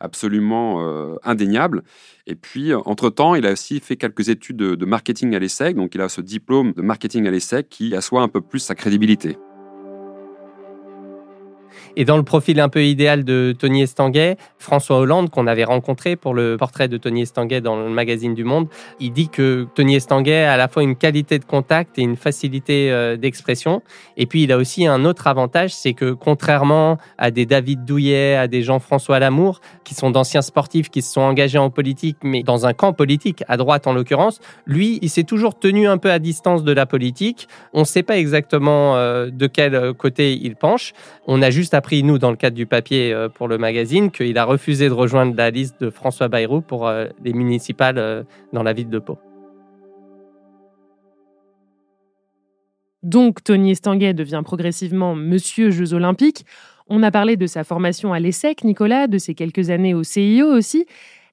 absolument 0.00 0.82
euh, 0.82 1.14
indéniable. 1.22 1.84
Et 2.26 2.34
puis, 2.34 2.74
entre-temps, 2.74 3.36
il 3.36 3.46
a 3.46 3.52
aussi 3.52 3.78
fait 3.78 3.96
quelques 3.96 4.28
études 4.28 4.56
de, 4.56 4.74
de 4.74 4.84
marketing 4.84 5.34
à 5.34 5.38
l'ESSEC, 5.38 5.76
donc 5.76 5.94
il 5.94 6.00
a 6.00 6.08
ce 6.08 6.20
diplôme 6.20 6.72
de 6.72 6.82
marketing 6.82 7.26
à 7.28 7.30
l'ESSEC 7.30 7.68
qui 7.68 7.94
assoit 7.94 8.22
un 8.22 8.28
peu 8.28 8.40
plus 8.40 8.58
sa 8.58 8.74
crédibilité. 8.74 9.38
Et 11.96 12.04
dans 12.04 12.16
le 12.16 12.22
profil 12.22 12.58
un 12.60 12.68
peu 12.68 12.84
idéal 12.84 13.24
de 13.24 13.54
Tony 13.56 13.82
Estanguet, 13.82 14.36
François 14.58 14.98
Hollande, 14.98 15.30
qu'on 15.30 15.46
avait 15.46 15.64
rencontré 15.64 16.16
pour 16.16 16.34
le 16.34 16.56
portrait 16.56 16.88
de 16.88 16.96
Tony 16.96 17.22
Estanguet 17.22 17.60
dans 17.60 17.76
le 17.76 17.90
magazine 17.90 18.34
du 18.34 18.44
Monde, 18.44 18.68
il 18.98 19.12
dit 19.12 19.28
que 19.28 19.66
Tony 19.74 19.96
Estanguet 19.96 20.44
a 20.44 20.54
à 20.54 20.56
la 20.56 20.68
fois 20.68 20.82
une 20.82 20.96
qualité 20.96 21.38
de 21.38 21.44
contact 21.44 21.98
et 21.98 22.02
une 22.02 22.16
facilité 22.16 22.90
euh, 22.90 23.16
d'expression. 23.16 23.82
Et 24.16 24.26
puis, 24.26 24.42
il 24.42 24.52
a 24.52 24.56
aussi 24.56 24.86
un 24.86 25.04
autre 25.04 25.26
avantage, 25.26 25.72
c'est 25.74 25.92
que 25.92 26.12
contrairement 26.12 26.98
à 27.18 27.30
des 27.30 27.46
David 27.46 27.84
Douillet, 27.84 28.34
à 28.34 28.48
des 28.48 28.62
Jean-François 28.62 29.18
Lamour, 29.18 29.60
qui 29.84 29.94
sont 29.94 30.10
d'anciens 30.10 30.42
sportifs 30.42 30.90
qui 30.90 31.02
se 31.02 31.12
sont 31.12 31.20
engagés 31.20 31.58
en 31.58 31.70
politique, 31.70 32.16
mais 32.22 32.42
dans 32.42 32.66
un 32.66 32.72
camp 32.72 32.92
politique, 32.92 33.44
à 33.48 33.56
droite 33.56 33.86
en 33.86 33.92
l'occurrence, 33.92 34.40
lui, 34.66 34.98
il 35.02 35.10
s'est 35.10 35.24
toujours 35.24 35.58
tenu 35.58 35.86
un 35.86 35.98
peu 35.98 36.10
à 36.10 36.18
distance 36.18 36.64
de 36.64 36.72
la 36.72 36.86
politique. 36.86 37.48
On 37.72 37.80
ne 37.80 37.84
sait 37.84 38.02
pas 38.02 38.18
exactement 38.18 38.96
euh, 38.96 39.30
de 39.30 39.46
quel 39.46 39.92
côté 39.94 40.34
il 40.34 40.56
penche. 40.56 40.92
On 41.26 41.40
a 41.42 41.50
juste 41.50 41.74
nous, 41.92 42.18
dans 42.18 42.30
le 42.30 42.36
cadre 42.36 42.56
du 42.56 42.66
papier 42.66 43.12
euh, 43.12 43.28
pour 43.28 43.48
le 43.48 43.58
magazine, 43.58 44.10
qu'il 44.10 44.36
a 44.38 44.44
refusé 44.44 44.88
de 44.88 44.92
rejoindre 44.92 45.34
la 45.36 45.50
liste 45.50 45.80
de 45.80 45.90
François 45.90 46.28
Bayrou 46.28 46.60
pour 46.60 46.88
euh, 46.88 47.06
les 47.22 47.32
municipales 47.32 47.98
euh, 47.98 48.22
dans 48.52 48.62
la 48.62 48.72
ville 48.72 48.88
de 48.88 48.98
Pau. 48.98 49.18
Donc, 53.02 53.44
Tony 53.44 53.72
Estanguet 53.72 54.14
devient 54.14 54.42
progressivement 54.44 55.14
Monsieur 55.14 55.70
Jeux 55.70 55.92
Olympiques. 55.92 56.46
On 56.88 57.02
a 57.02 57.10
parlé 57.10 57.36
de 57.36 57.46
sa 57.46 57.64
formation 57.64 58.12
à 58.12 58.20
l'ESSEC, 58.20 58.64
Nicolas, 58.64 59.06
de 59.06 59.18
ses 59.18 59.34
quelques 59.34 59.70
années 59.70 59.94
au 59.94 60.02
CIO 60.02 60.46
aussi. 60.46 60.86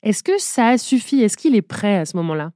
Est-ce 0.04 0.24
que 0.24 0.38
ça 0.38 0.68
a 0.68 0.78
suffi? 0.78 1.22
Est-ce 1.22 1.38
qu'il 1.38 1.56
est 1.56 1.62
prêt 1.62 1.98
à 1.98 2.06
ce 2.06 2.18
moment-là? 2.18 2.52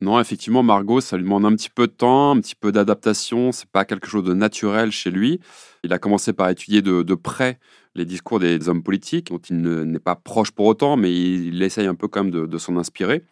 Non, 0.00 0.20
effectivement, 0.20 0.62
Margot, 0.62 1.00
ça 1.00 1.16
lui 1.16 1.24
demande 1.24 1.44
un 1.44 1.54
petit 1.56 1.70
peu 1.70 1.88
de 1.88 1.92
temps, 1.92 2.30
un 2.30 2.40
petit 2.40 2.54
peu 2.54 2.70
d'adaptation. 2.70 3.50
C'est 3.50 3.68
pas 3.68 3.84
quelque 3.84 4.06
chose 4.06 4.24
de 4.24 4.32
naturel 4.32 4.92
chez 4.92 5.10
lui. 5.10 5.40
Il 5.82 5.92
a 5.92 5.98
commencé 5.98 6.32
par 6.32 6.48
étudier 6.48 6.82
de, 6.82 7.14
près 7.14 7.58
les 7.94 8.04
discours 8.04 8.38
des 8.38 8.68
hommes 8.68 8.82
politiques, 8.82 9.28
dont 9.28 9.40
il 9.50 9.56
n'est 9.56 9.98
pas 9.98 10.14
proche 10.14 10.52
pour 10.52 10.66
autant, 10.66 10.96
mais 10.96 11.12
il, 11.12 11.60
essaye 11.62 11.86
un 11.86 11.96
peu 11.96 12.06
quand 12.06 12.24
même 12.24 12.46
de, 12.46 12.58
s'en 12.58 12.76
inspirer. 12.76 13.24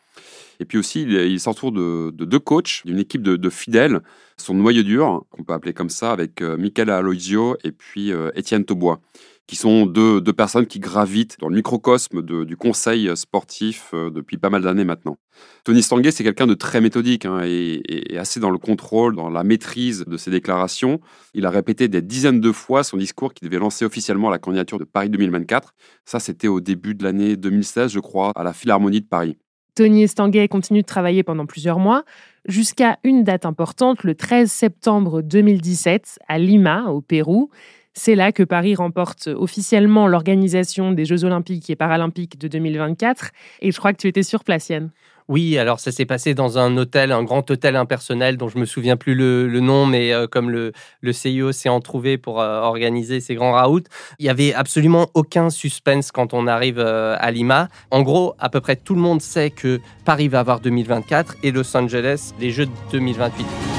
Et 0.59 0.65
puis 0.65 0.79
aussi, 0.79 1.03
il, 1.03 1.39
s'entoure 1.39 1.71
de, 1.71 2.11
deux 2.11 2.39
coachs, 2.39 2.83
d'une 2.85 2.99
équipe 2.99 3.23
de, 3.23 3.51
fidèles, 3.51 4.01
son 4.37 4.55
noyau 4.55 4.83
dur, 4.83 5.25
qu'on 5.31 5.45
peut 5.45 5.53
appeler 5.53 5.73
comme 5.73 5.91
ça, 5.91 6.11
avec 6.11 6.43
euh, 6.43 6.57
Michael 6.57 6.91
Aloisio 6.91 7.57
et 7.65 7.73
puis 7.73 8.13
euh, 8.13 8.31
Étienne 8.35 8.65
Taubois 8.65 9.01
qui 9.47 9.57
sont 9.57 9.87
deux, 9.87 10.21
personnes 10.33 10.67
qui 10.67 10.81
gravitent 10.81 11.37
dans 11.41 11.49
le 11.49 11.55
microcosme 11.55 12.23
du 12.23 12.57
conseil 12.57 13.11
sportif 13.17 13.91
euh, 13.95 14.11
depuis 14.11 14.39
pas 14.39 14.51
mal 14.51 14.63
d'années 14.63 14.85
maintenant. 14.85 15.19
Tony 15.65 15.83
Stanguet, 15.83 16.11
c'est 16.11 16.25
quelqu'un 16.25 16.47
de 16.47 16.55
très 16.55 16.81
méthodique 16.81 17.27
hein, 17.27 17.43
et, 17.45 18.17
assez 18.19 18.41
dans 18.41 18.51
le 18.51 18.59
contrôle, 18.59 19.15
dans 19.15 19.31
la 19.31 19.45
maîtrise 19.45 20.05
de 20.07 20.17
ses 20.17 20.31
déclarations. 20.31 21.01
Il 21.35 21.47
a 21.47 21.51
répété 21.51 21.89
des 21.89 22.03
dizaines 22.03 22.41
de 22.41 22.53
fois 22.53 22.83
son 22.83 22.97
discours 22.97 23.35
qui 23.35 23.45
devait 23.45 23.59
lancer 23.59 23.85
officiellement 23.85 24.31
la 24.31 24.39
candidature 24.39 24.79
de 24.79 24.85
Paris 24.85 25.11
2024. 25.11 25.75
Ça, 26.05 26.19
c'était 26.19 26.49
au 26.49 26.61
début 26.61 26.95
de 26.95 27.05
l'année 27.05 27.37
2016, 27.37 27.93
je 27.93 28.01
crois, 28.01 28.33
à 28.35 28.43
la 28.43 28.53
Philharmonie 28.53 29.01
de 29.01 29.07
Paris. 29.07 29.37
Tony 29.77 30.05
Estanguet 30.05 30.49
continue 30.49 30.81
de 30.81 30.87
travailler 30.87 31.23
pendant 31.23 31.45
plusieurs 31.45 31.79
mois, 31.79 32.05
jusqu'à 32.47 32.99
une 33.05 33.25
date 33.25 33.45
importante, 33.45 34.05
le 34.05 34.15
13 34.15 34.51
septembre 34.51 35.21
2017, 35.21 36.19
à 36.27 36.39
Lima, 36.39 36.85
au 36.85 37.03
Pérou. 37.03 37.51
C'est 37.99 38.15
là 38.15 38.31
que 38.31 38.43
Paris 38.43 38.75
remporte 38.75 39.27
officiellement 39.27 40.07
l'organisation 40.07 40.93
des 40.93 41.07
Jeux 41.07 41.25
olympiques 41.25 41.71
et 41.71 41.77
paralympiques 41.77 42.39
de 42.39 42.47
2024. 42.47 43.31
Et 43.63 43.73
je 43.73 43.79
crois 43.79 43.95
que 43.95 43.99
tu 43.99 44.07
étais 44.07 44.23
sur 44.23 44.45
place, 44.45 44.69
Yann. 44.69 44.91
Oui, 45.29 45.59
alors 45.59 45.81
ça 45.81 45.91
s'est 45.91 46.05
passé 46.05 46.35
dans 46.35 46.59
un 46.59 46.77
hôtel, 46.77 47.11
un 47.11 47.25
grand 47.25 47.51
hôtel 47.51 47.75
impersonnel 47.75 48.37
dont 48.37 48.49
je 48.49 48.59
me 48.59 48.67
souviens 48.67 48.97
plus 48.97 49.15
le, 49.15 49.49
nom, 49.61 49.87
mais 49.87 50.13
euh, 50.13 50.29
comme 50.29 50.51
le, 50.51 50.73
le 51.01 51.13
CIO 51.13 51.51
s'est 51.51 51.71
en 51.71 51.81
trouvé 51.81 52.17
pour 52.17 52.41
euh, 52.41 52.61
organiser 52.61 53.21
ces 53.21 53.35
grands 53.35 53.53
raouts, 53.53 53.81
il 54.21 54.27
y 54.27 54.29
avait 54.29 54.55
absolument 54.55 55.09
aucun 55.15 55.51
suspense 55.51 56.13
quand 56.13 56.33
on 56.33 56.47
arrive 56.47 56.79
euh, 56.79 57.17
à 57.19 57.33
Lima. 57.33 57.69
En 57.91 58.03
gros, 58.03 58.35
à 58.39 58.51
peu 58.51 58.61
près 58.61 58.77
tout 58.77 58.95
le 58.95 59.01
monde 59.01 59.21
sait 59.21 59.51
que 59.51 59.81
Paris 60.05 60.29
va 60.29 60.41
avoir 60.41 60.61
2024 60.61 61.39
et 61.43 61.51
Los 61.51 61.77
Angeles 61.77 62.33
les 62.39 62.53
Jeux 62.53 62.67
de 62.67 62.73
2028. 62.93 63.76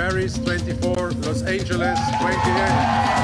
Paris 0.00 0.40
24, 0.46 1.12
Los 1.26 1.42
Angeles 1.42 1.98
28. 2.22 3.20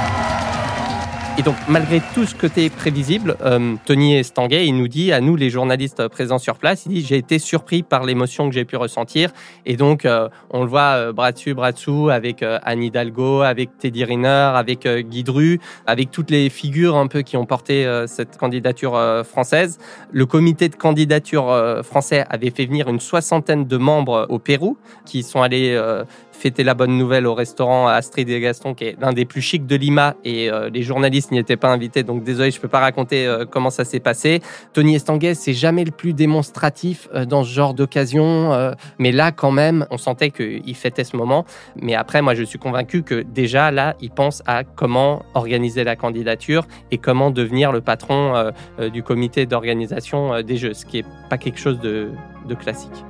Et 1.38 1.42
donc, 1.42 1.56
malgré 1.68 2.00
tout 2.14 2.24
ce 2.24 2.34
côté 2.34 2.70
prévisible, 2.70 3.36
euh, 3.44 3.74
Tony 3.84 4.16
Estanguet, 4.16 4.66
il 4.66 4.74
nous 4.74 4.88
dit 4.88 5.12
à 5.12 5.20
nous, 5.20 5.36
les 5.36 5.50
journalistes 5.50 6.08
présents 6.08 6.38
sur 6.38 6.56
place, 6.56 6.86
il 6.86 6.92
dit 6.92 7.04
j'ai 7.04 7.18
été 7.18 7.38
surpris 7.38 7.82
par 7.82 8.04
l'émotion 8.04 8.48
que 8.48 8.54
j'ai 8.54 8.64
pu 8.64 8.76
ressentir. 8.76 9.32
Et 9.66 9.76
donc, 9.76 10.06
euh, 10.06 10.30
on 10.48 10.62
le 10.62 10.66
voit 10.70 10.96
euh, 10.96 11.12
bras 11.12 11.32
dessus, 11.32 11.52
bras 11.52 11.72
dessous 11.72 12.08
avec 12.08 12.42
Anne 12.42 12.82
Hidalgo, 12.82 13.42
avec 13.42 13.76
Teddy 13.76 14.04
Riner, 14.04 14.52
avec 14.54 14.88
Guy 14.88 15.24
Dru, 15.24 15.60
avec 15.86 16.10
toutes 16.10 16.30
les 16.30 16.48
figures 16.48 16.96
un 16.96 17.06
peu 17.06 17.20
qui 17.20 17.36
ont 17.36 17.44
porté 17.44 17.86
cette 18.06 18.38
candidature 18.38 18.98
française. 19.26 19.78
Le 20.12 20.24
comité 20.24 20.70
de 20.70 20.76
candidature 20.76 21.82
français 21.84 22.24
avait 22.30 22.50
fait 22.50 22.64
venir 22.64 22.88
une 22.88 23.00
soixantaine 23.00 23.66
de 23.66 23.76
membres 23.76 24.26
au 24.30 24.38
Pérou 24.38 24.78
qui 25.04 25.22
sont 25.22 25.42
allés 25.42 25.78
fêter 26.36 26.62
la 26.62 26.74
bonne 26.74 26.96
nouvelle 26.96 27.26
au 27.26 27.34
restaurant 27.34 27.88
Astrid 27.88 28.28
et 28.28 28.40
Gaston, 28.40 28.74
qui 28.74 28.84
est 28.84 28.96
l'un 29.00 29.12
des 29.12 29.24
plus 29.24 29.40
chics 29.40 29.66
de 29.66 29.76
Lima, 29.76 30.14
et 30.24 30.50
euh, 30.50 30.70
les 30.70 30.82
journalistes 30.82 31.32
n'y 31.32 31.38
étaient 31.38 31.56
pas 31.56 31.70
invités, 31.70 32.02
donc 32.02 32.22
désolé, 32.22 32.50
je 32.50 32.60
peux 32.60 32.68
pas 32.68 32.80
raconter 32.80 33.26
euh, 33.26 33.44
comment 33.44 33.70
ça 33.70 33.84
s'est 33.84 34.00
passé. 34.00 34.42
Tony 34.72 34.94
Estanguet, 34.94 35.34
c'est 35.34 35.54
jamais 35.54 35.84
le 35.84 35.90
plus 35.90 36.12
démonstratif 36.12 37.08
euh, 37.14 37.24
dans 37.24 37.42
ce 37.42 37.50
genre 37.50 37.74
d'occasion, 37.74 38.26
mais 38.98 39.12
là, 39.12 39.32
quand 39.32 39.50
même, 39.50 39.86
on 39.90 39.98
sentait 39.98 40.30
qu'il 40.30 40.74
fêtait 40.74 41.04
ce 41.04 41.16
moment. 41.16 41.44
Mais 41.80 41.94
après, 41.94 42.22
moi, 42.22 42.34
je 42.34 42.42
suis 42.42 42.58
convaincu 42.58 43.02
que 43.02 43.22
déjà, 43.22 43.70
là, 43.70 43.96
il 44.00 44.10
pense 44.10 44.42
à 44.46 44.64
comment 44.64 45.22
organiser 45.34 45.84
la 45.84 45.96
candidature 45.96 46.66
et 46.90 46.98
comment 46.98 47.30
devenir 47.30 47.72
le 47.72 47.80
patron 47.80 48.52
du 48.92 49.02
comité 49.02 49.46
d'organisation 49.46 50.42
des 50.42 50.56
Jeux, 50.56 50.74
ce 50.74 50.84
qui 50.84 50.98
est 50.98 51.06
pas 51.30 51.38
quelque 51.38 51.58
chose 51.58 51.80
de 51.80 52.10
classique. 52.54 53.04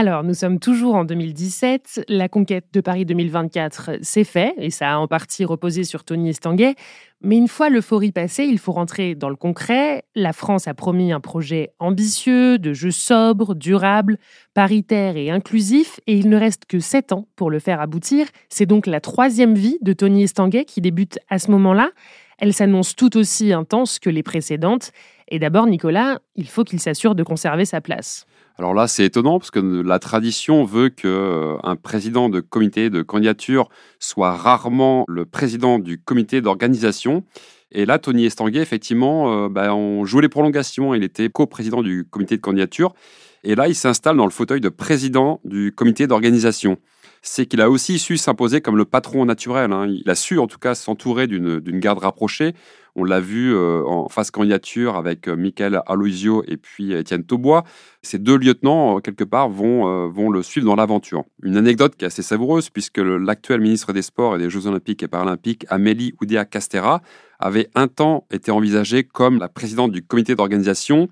Alors, 0.00 0.24
nous 0.24 0.32
sommes 0.32 0.58
toujours 0.58 0.94
en 0.94 1.04
2017. 1.04 2.06
La 2.08 2.30
conquête 2.30 2.68
de 2.72 2.80
Paris 2.80 3.04
2024, 3.04 3.98
c'est 4.00 4.24
fait, 4.24 4.54
et 4.56 4.70
ça 4.70 4.92
a 4.92 4.96
en 4.96 5.06
partie 5.06 5.44
reposé 5.44 5.84
sur 5.84 6.04
Tony 6.04 6.30
Estanguet. 6.30 6.74
Mais 7.20 7.36
une 7.36 7.48
fois 7.48 7.68
l'euphorie 7.68 8.10
passée, 8.10 8.44
il 8.44 8.58
faut 8.58 8.72
rentrer 8.72 9.14
dans 9.14 9.28
le 9.28 9.36
concret. 9.36 10.04
La 10.14 10.32
France 10.32 10.68
a 10.68 10.72
promis 10.72 11.12
un 11.12 11.20
projet 11.20 11.74
ambitieux, 11.78 12.58
de 12.58 12.72
jeux 12.72 12.92
sobres, 12.92 13.54
durables, 13.54 14.16
paritaire 14.54 15.18
et 15.18 15.30
inclusif, 15.30 16.00
et 16.06 16.16
il 16.16 16.30
ne 16.30 16.38
reste 16.38 16.64
que 16.64 16.80
sept 16.80 17.12
ans 17.12 17.28
pour 17.36 17.50
le 17.50 17.58
faire 17.58 17.82
aboutir. 17.82 18.26
C'est 18.48 18.64
donc 18.64 18.86
la 18.86 19.02
troisième 19.02 19.54
vie 19.54 19.76
de 19.82 19.92
Tony 19.92 20.22
Estanguet 20.22 20.64
qui 20.64 20.80
débute 20.80 21.18
à 21.28 21.38
ce 21.38 21.50
moment-là. 21.50 21.90
Elle 22.38 22.54
s'annonce 22.54 22.96
tout 22.96 23.18
aussi 23.18 23.52
intense 23.52 23.98
que 23.98 24.08
les 24.08 24.22
précédentes. 24.22 24.92
Et 25.28 25.38
d'abord, 25.38 25.66
Nicolas, 25.66 26.20
il 26.36 26.48
faut 26.48 26.64
qu'il 26.64 26.80
s'assure 26.80 27.14
de 27.14 27.22
conserver 27.22 27.66
sa 27.66 27.82
place. 27.82 28.26
Alors 28.58 28.74
là, 28.74 28.88
c'est 28.88 29.04
étonnant 29.04 29.38
parce 29.38 29.50
que 29.50 29.58
la 29.58 29.98
tradition 29.98 30.64
veut 30.64 30.90
qu'un 30.90 31.08
euh, 31.08 31.74
président 31.82 32.28
de 32.28 32.40
comité 32.40 32.90
de 32.90 33.00
candidature 33.02 33.70
soit 33.98 34.32
rarement 34.32 35.04
le 35.08 35.24
président 35.24 35.78
du 35.78 35.98
comité 35.98 36.42
d'organisation. 36.42 37.24
Et 37.72 37.86
là, 37.86 37.98
Tony 37.98 38.26
Estanguet, 38.26 38.60
effectivement, 38.60 39.44
euh, 39.44 39.48
bah, 39.48 39.74
on 39.74 40.04
jouait 40.04 40.22
les 40.22 40.28
prolongations. 40.28 40.94
Il 40.94 41.04
était 41.04 41.30
co-président 41.30 41.82
du 41.82 42.04
comité 42.04 42.36
de 42.36 42.42
candidature. 42.42 42.94
Et 43.44 43.54
là, 43.54 43.68
il 43.68 43.74
s'installe 43.74 44.16
dans 44.16 44.26
le 44.26 44.30
fauteuil 44.30 44.60
de 44.60 44.68
président 44.68 45.40
du 45.44 45.72
comité 45.72 46.06
d'organisation. 46.06 46.76
C'est 47.22 47.46
qu'il 47.46 47.60
a 47.60 47.68
aussi 47.68 47.98
su 47.98 48.16
s'imposer 48.16 48.60
comme 48.60 48.76
le 48.76 48.86
patron 48.86 49.26
naturel. 49.26 49.72
Hein. 49.72 49.86
Il 49.88 50.08
a 50.08 50.14
su, 50.14 50.38
en 50.38 50.46
tout 50.46 50.58
cas, 50.58 50.74
s'entourer 50.74 51.26
d'une 51.26 51.80
garde 51.80 51.98
rapprochée. 51.98 52.54
On 52.96 53.04
l'a 53.04 53.20
vu 53.20 53.54
euh, 53.54 53.84
en 53.86 54.08
phase 54.08 54.30
candidature 54.30 54.96
avec 54.96 55.28
euh, 55.28 55.36
Michael 55.36 55.80
Aloisio 55.86 56.42
et 56.48 56.56
puis 56.56 56.92
Étienne 56.92 57.24
Taubois. 57.24 57.64
Ces 58.02 58.18
deux 58.18 58.36
lieutenants, 58.36 58.96
euh, 58.96 59.00
quelque 59.00 59.24
part, 59.24 59.48
vont, 59.48 60.08
vont 60.08 60.30
le 60.30 60.42
suivre 60.42 60.66
dans 60.66 60.76
l'aventure. 60.76 61.24
Une 61.42 61.56
anecdote 61.56 61.94
qui 61.96 62.04
est 62.04 62.08
assez 62.08 62.22
savoureuse, 62.22 62.70
puisque 62.70 62.98
l'actuel 62.98 63.60
ministre 63.60 63.92
des 63.92 64.02
Sports 64.02 64.36
et 64.36 64.38
des 64.38 64.50
Jeux 64.50 64.66
Olympiques 64.66 65.02
et 65.02 65.08
Paralympiques, 65.08 65.66
Amélie 65.68 66.14
Oudéa 66.20 66.44
Castera, 66.44 67.00
avait 67.38 67.68
un 67.74 67.86
temps 67.86 68.26
été 68.30 68.50
envisagée 68.50 69.04
comme 69.04 69.38
la 69.38 69.48
présidente 69.48 69.92
du 69.92 70.02
comité 70.02 70.34
d'organisation. 70.34 71.08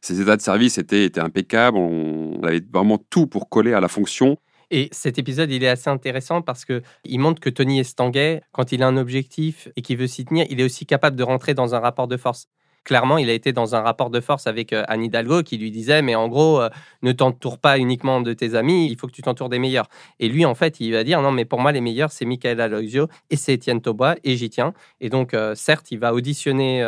Ses 0.00 0.20
états 0.20 0.36
de 0.36 0.42
service 0.42 0.78
étaient, 0.78 1.04
étaient 1.04 1.20
impeccables, 1.20 1.76
on 1.76 2.40
avait 2.44 2.62
vraiment 2.72 2.98
tout 3.10 3.26
pour 3.26 3.48
coller 3.48 3.72
à 3.72 3.80
la 3.80 3.88
fonction. 3.88 4.38
Et 4.70 4.88
cet 4.92 5.18
épisode, 5.18 5.50
il 5.52 5.62
est 5.62 5.68
assez 5.68 5.90
intéressant 5.90 6.42
parce 6.42 6.64
que 6.64 6.82
il 7.04 7.18
montre 7.20 7.40
que 7.40 7.50
Tony 7.50 7.78
Estanguet, 7.80 8.42
quand 8.52 8.72
il 8.72 8.82
a 8.82 8.88
un 8.88 8.96
objectif 8.96 9.68
et 9.76 9.82
qu'il 9.82 9.96
veut 9.96 10.08
s'y 10.08 10.24
tenir, 10.24 10.46
il 10.50 10.60
est 10.60 10.64
aussi 10.64 10.86
capable 10.86 11.16
de 11.16 11.22
rentrer 11.22 11.54
dans 11.54 11.74
un 11.74 11.80
rapport 11.80 12.08
de 12.08 12.16
force 12.16 12.48
clairement, 12.86 13.18
il 13.18 13.28
a 13.28 13.32
été 13.32 13.52
dans 13.52 13.74
un 13.74 13.82
rapport 13.82 14.10
de 14.10 14.20
force 14.20 14.46
avec 14.46 14.72
euh, 14.72 14.84
Anne 14.88 15.02
Hidalgo 15.02 15.42
qui 15.42 15.58
lui 15.58 15.70
disait 15.70 16.00
Mais 16.02 16.14
en 16.14 16.28
gros, 16.28 16.62
euh, 16.62 16.70
ne 17.02 17.12
t'entoure 17.12 17.58
pas 17.58 17.78
uniquement 17.78 18.20
de 18.22 18.32
tes 18.32 18.54
amis, 18.54 18.88
il 18.88 18.96
faut 18.96 19.08
que 19.08 19.12
tu 19.12 19.22
t'entoures 19.22 19.48
des 19.48 19.58
meilleurs. 19.58 19.88
Et 20.20 20.28
lui, 20.28 20.46
en 20.46 20.54
fait, 20.54 20.80
il 20.80 20.92
va 20.92 21.04
dire 21.04 21.20
Non, 21.20 21.32
mais 21.32 21.44
pour 21.44 21.60
moi, 21.60 21.72
les 21.72 21.80
meilleurs, 21.80 22.12
c'est 22.12 22.24
Michael 22.24 22.60
Aloisio 22.60 23.08
et 23.28 23.36
c'est 23.36 23.54
Étienne 23.54 23.82
Taubois 23.82 24.14
et 24.24 24.36
j'y 24.36 24.48
tiens. 24.48 24.72
Et 25.00 25.10
donc, 25.10 25.34
euh, 25.34 25.54
certes, 25.56 25.90
il 25.90 25.98
va 25.98 26.14
auditionner 26.14 26.82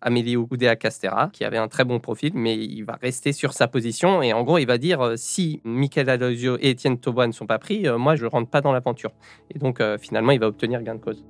Amélie 0.00 0.36
Oudéa 0.36 0.74
Castera, 0.76 1.30
qui 1.32 1.44
avait 1.44 1.56
un 1.56 1.68
très 1.68 1.84
bon 1.84 2.00
profil, 2.00 2.32
mais 2.34 2.56
il 2.56 2.82
va 2.82 2.98
rester 3.00 3.32
sur 3.32 3.52
sa 3.52 3.68
position. 3.68 4.22
Et 4.22 4.32
en 4.32 4.42
gros, 4.42 4.58
il 4.58 4.66
va 4.66 4.76
dire 4.76 5.12
Si 5.16 5.60
Michael 5.64 6.10
Aloisio 6.10 6.58
et 6.60 6.70
Étienne 6.70 6.98
Taubois 6.98 7.28
ne 7.28 7.32
sont 7.32 7.46
pas 7.46 7.58
pris, 7.58 7.86
moi, 7.96 8.16
je 8.16 8.26
rentre 8.26 8.50
pas 8.50 8.60
dans 8.60 8.72
l'aventure. 8.72 9.12
Et 9.54 9.58
donc, 9.58 9.80
finalement, 10.00 10.32
il 10.32 10.40
va 10.40 10.48
obtenir 10.48 10.82
gain 10.82 10.96
de 10.96 11.00
cause. 11.00 11.24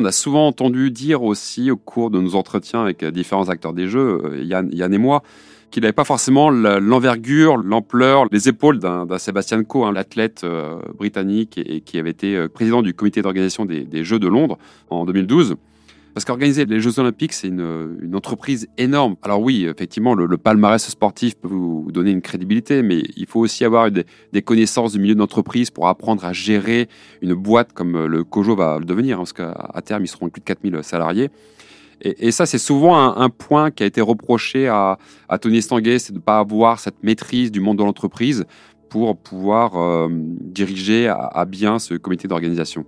On 0.00 0.04
a 0.04 0.12
souvent 0.12 0.48
entendu 0.48 0.90
dire 0.90 1.22
aussi 1.22 1.70
au 1.70 1.76
cours 1.76 2.10
de 2.10 2.20
nos 2.20 2.34
entretiens 2.34 2.82
avec 2.82 3.04
différents 3.04 3.48
acteurs 3.48 3.72
des 3.72 3.86
jeux, 3.86 4.20
euh, 4.24 4.42
Yann, 4.42 4.70
et 4.72 4.98
moi, 4.98 5.22
qu'il 5.70 5.82
n'avait 5.82 5.92
pas 5.92 6.04
forcément 6.04 6.50
l'envergure, 6.50 7.56
l'ampleur, 7.56 8.26
les 8.30 8.48
épaules 8.48 8.78
d'un 8.78 9.18
Sébastien 9.18 9.64
Coe, 9.64 9.90
l'athlète 9.92 10.42
euh, 10.44 10.78
britannique 10.96 11.58
et, 11.58 11.80
qui 11.80 11.98
avait 11.98 12.10
été 12.10 12.36
euh, 12.36 12.48
président 12.48 12.82
du 12.82 12.94
comité 12.94 13.22
d'organisation 13.22 13.64
des, 13.64 14.04
Jeux 14.04 14.18
de 14.20 14.28
Londres 14.28 14.58
en 14.90 15.04
2012. 15.04 15.56
Parce 16.14 16.24
qu'organiser 16.24 16.64
les 16.64 16.78
Jeux 16.78 17.00
Olympiques, 17.00 17.32
c'est 17.32 17.48
une, 17.48 18.14
entreprise 18.14 18.68
énorme. 18.78 19.16
Alors 19.22 19.40
oui, 19.40 19.66
effectivement, 19.66 20.14
le, 20.14 20.38
palmarès 20.38 20.80
sportif 20.88 21.34
peut 21.36 21.48
vous 21.48 21.90
donner 21.90 22.12
une 22.12 22.22
crédibilité, 22.22 22.82
mais 22.82 23.02
il 23.16 23.26
faut 23.26 23.40
aussi 23.40 23.64
avoir 23.64 23.90
des, 23.90 24.42
connaissances 24.42 24.92
du 24.92 25.00
milieu 25.00 25.16
d'entreprise 25.16 25.70
pour 25.70 25.88
apprendre 25.88 26.24
à 26.24 26.32
gérer 26.32 26.88
une 27.20 27.34
boîte 27.34 27.72
comme 27.72 28.06
le 28.06 28.22
COJO 28.22 28.54
va 28.54 28.78
le 28.78 28.84
devenir, 28.84 29.16
hein, 29.16 29.24
parce 29.24 29.32
qu'à 29.32 29.82
terme, 29.84 30.04
ils 30.04 30.08
seront 30.08 30.28
plus 30.28 30.40
de 30.40 30.44
4000 30.44 30.78
salariés. 30.82 31.30
Et, 32.00 32.30
ça, 32.30 32.46
c'est 32.46 32.58
souvent 32.58 33.16
un, 33.16 33.30
point 33.30 33.70
qui 33.70 33.82
a 33.82 33.86
été 33.86 34.00
reproché 34.00 34.68
à, 34.68 34.98
Tony 35.40 35.62
Stanguet, 35.62 35.98
c'est 35.98 36.12
de 36.12 36.18
ne 36.18 36.22
pas 36.22 36.38
avoir 36.38 36.78
cette 36.78 37.02
maîtrise 37.02 37.50
du 37.50 37.60
monde 37.60 37.78
de 37.78 37.82
l'entreprise 37.82 38.44
pour 38.88 39.16
pouvoir 39.16 39.76
euh, 39.76 40.08
diriger 40.10 41.08
à 41.08 41.44
bien 41.44 41.80
ce 41.80 41.94
comité 41.94 42.28
d'organisation. 42.28 42.84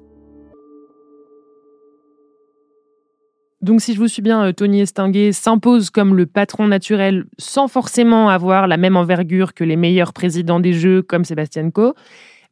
Donc, 3.63 3.81
si 3.81 3.95
je 3.95 3.99
vous 3.99 4.09
suis 4.09 4.21
bien, 4.21 4.45
euh, 4.45 4.53
Tony 4.53 4.81
Estinguet 4.81 5.33
s'impose 5.33 5.89
comme 5.89 6.15
le 6.15 6.27
patron 6.27 6.67
naturel 6.67 7.25
sans 7.39 7.69
forcément 7.69 8.29
avoir 8.29 8.67
la 8.67 8.77
même 8.77 8.97
envergure 8.97 9.55
que 9.55 9.65
les 9.65 9.77
meilleurs 9.77 10.13
présidents 10.13 10.61
des 10.61 10.75
Jeux 10.75 11.01
comme 11.01 11.25
Sébastien 11.25 11.71
Coe. 11.71 11.95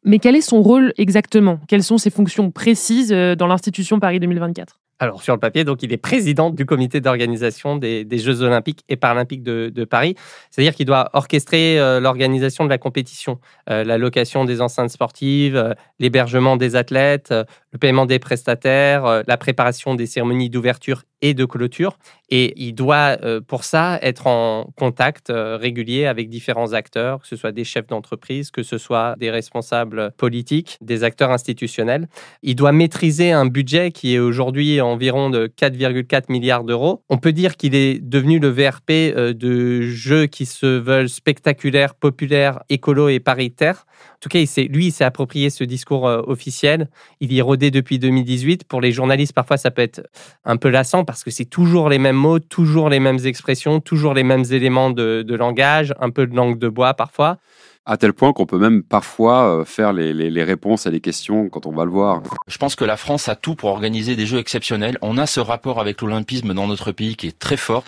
Mais 0.06 0.18
quel 0.18 0.34
est 0.34 0.40
son 0.40 0.62
rôle 0.62 0.92
exactement? 0.96 1.60
Quelles 1.68 1.82
sont 1.82 1.98
ses 1.98 2.10
fonctions 2.10 2.50
précises 2.50 3.12
euh, 3.12 3.34
dans 3.34 3.46
l'institution 3.46 4.00
Paris 4.00 4.18
2024 4.20 4.80
alors, 5.00 5.24
sur 5.24 5.34
le 5.34 5.40
papier, 5.40 5.64
donc, 5.64 5.82
il 5.82 5.92
est 5.92 5.96
président 5.96 6.50
du 6.50 6.64
comité 6.64 7.00
d'organisation 7.00 7.76
des, 7.76 8.06
Jeux 8.12 8.42
Olympiques 8.42 8.84
et 8.88 8.94
Paralympiques 8.94 9.42
de, 9.42 9.84
Paris. 9.84 10.14
C'est-à-dire 10.50 10.72
qu'il 10.72 10.86
doit 10.86 11.10
orchestrer 11.14 11.80
euh, 11.80 11.98
l'organisation 11.98 12.64
de 12.64 12.70
la 12.70 12.78
compétition, 12.78 13.40
la 13.66 13.98
location 13.98 14.44
des 14.44 14.60
enceintes 14.60 14.90
sportives, 14.90 15.74
l'hébergement 15.98 16.56
des 16.56 16.76
athlètes, 16.76 17.34
le 17.74 17.78
paiement 17.78 18.06
des 18.06 18.18
prestataires, 18.18 19.24
la 19.26 19.36
préparation 19.36 19.94
des 19.94 20.06
cérémonies 20.06 20.48
d'ouverture 20.48 21.02
et 21.24 21.32
de 21.32 21.46
clôture. 21.46 21.98
Et 22.30 22.52
il 22.56 22.74
doit, 22.74 23.16
euh, 23.22 23.40
pour 23.40 23.64
ça, 23.64 23.98
être 24.02 24.26
en 24.26 24.70
contact 24.76 25.30
euh, 25.30 25.56
régulier 25.56 26.04
avec 26.04 26.28
différents 26.28 26.74
acteurs, 26.74 27.20
que 27.22 27.26
ce 27.26 27.36
soit 27.36 27.52
des 27.52 27.64
chefs 27.64 27.86
d'entreprise, 27.86 28.50
que 28.50 28.62
ce 28.62 28.76
soit 28.76 29.14
des 29.18 29.30
responsables 29.30 30.12
politiques, 30.18 30.76
des 30.82 31.02
acteurs 31.02 31.30
institutionnels. 31.30 32.08
Il 32.42 32.56
doit 32.56 32.72
maîtriser 32.72 33.32
un 33.32 33.46
budget 33.46 33.90
qui 33.90 34.14
est 34.14 34.18
aujourd'hui 34.18 34.82
environ 34.82 35.30
de 35.30 35.46
4,4 35.46 36.24
milliards 36.28 36.64
d'euros. 36.64 37.02
On 37.08 37.16
peut 37.16 37.32
dire 37.32 37.56
qu'il 37.56 37.74
est 37.74 37.98
devenu 38.02 38.38
le 38.38 38.48
VRP 38.48 38.90
euh, 38.90 39.32
de 39.32 39.80
jeux 39.80 40.26
qui 40.26 40.44
se 40.44 40.66
veulent 40.66 41.08
spectaculaires, 41.08 41.94
populaires, 41.94 42.60
écolo 42.68 43.08
et 43.08 43.20
paritaires. 43.20 43.86
En 44.16 44.18
tout 44.20 44.28
cas, 44.28 44.38
lui, 44.70 44.86
il 44.86 44.92
s'est 44.92 45.04
approprié 45.04 45.50
ce 45.50 45.64
discours 45.64 46.04
officiel. 46.04 46.88
Il 47.20 47.32
y 47.32 47.38
est 47.38 47.42
depuis 47.70 47.98
2018. 47.98 48.64
Pour 48.64 48.80
les 48.80 48.92
journalistes, 48.92 49.32
parfois, 49.32 49.56
ça 49.56 49.70
peut 49.70 49.82
être 49.82 50.08
un 50.44 50.56
peu 50.56 50.68
lassant 50.68 51.04
parce 51.04 51.24
que 51.24 51.30
c'est 51.30 51.44
toujours 51.44 51.88
les 51.88 51.98
mêmes 51.98 52.16
mots, 52.16 52.38
toujours 52.38 52.88
les 52.88 53.00
mêmes 53.00 53.18
expressions, 53.24 53.80
toujours 53.80 54.14
les 54.14 54.22
mêmes 54.22 54.44
éléments 54.50 54.90
de, 54.90 55.34
langage, 55.34 55.94
un 56.00 56.10
peu 56.10 56.26
de 56.26 56.34
langue 56.34 56.58
de 56.58 56.68
bois 56.68 56.94
parfois. 56.94 57.38
À 57.86 57.98
tel 57.98 58.14
point 58.14 58.32
qu'on 58.32 58.46
peut 58.46 58.58
même 58.58 58.82
parfois 58.82 59.60
euh, 59.60 59.64
faire 59.64 59.92
les, 59.92 60.42
réponses 60.42 60.86
à 60.86 60.90
des 60.90 61.00
questions 61.00 61.50
quand 61.50 61.66
on 61.66 61.72
va 61.72 61.84
le 61.84 61.90
voir. 61.90 62.22
Je 62.48 62.56
pense 62.56 62.76
que 62.76 62.84
la 62.84 62.96
France 62.96 63.28
a 63.28 63.36
tout 63.36 63.54
pour 63.54 63.68
organiser 63.68 64.16
des 64.16 64.24
jeux 64.24 64.38
exceptionnels. 64.38 64.96
On 65.02 65.18
a 65.18 65.26
ce 65.26 65.40
rapport 65.40 65.80
avec 65.80 66.00
l'olympisme 66.00 66.54
dans 66.54 66.66
notre 66.66 66.92
pays 66.92 67.14
qui 67.14 67.26
est 67.26 67.38
très 67.38 67.58
fort. 67.58 67.84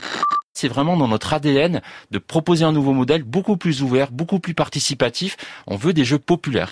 C'est 0.52 0.68
vraiment 0.68 0.96
dans 0.96 1.08
notre 1.08 1.32
ADN 1.32 1.80
de 2.10 2.18
proposer 2.18 2.64
un 2.64 2.72
nouveau 2.72 2.92
modèle 2.92 3.22
beaucoup 3.22 3.56
plus 3.56 3.82
ouvert, 3.82 4.10
beaucoup 4.10 4.38
plus 4.38 4.54
participatif. 4.54 5.36
On 5.66 5.76
veut 5.76 5.92
des 5.92 6.04
jeux 6.04 6.18
populaires. 6.18 6.70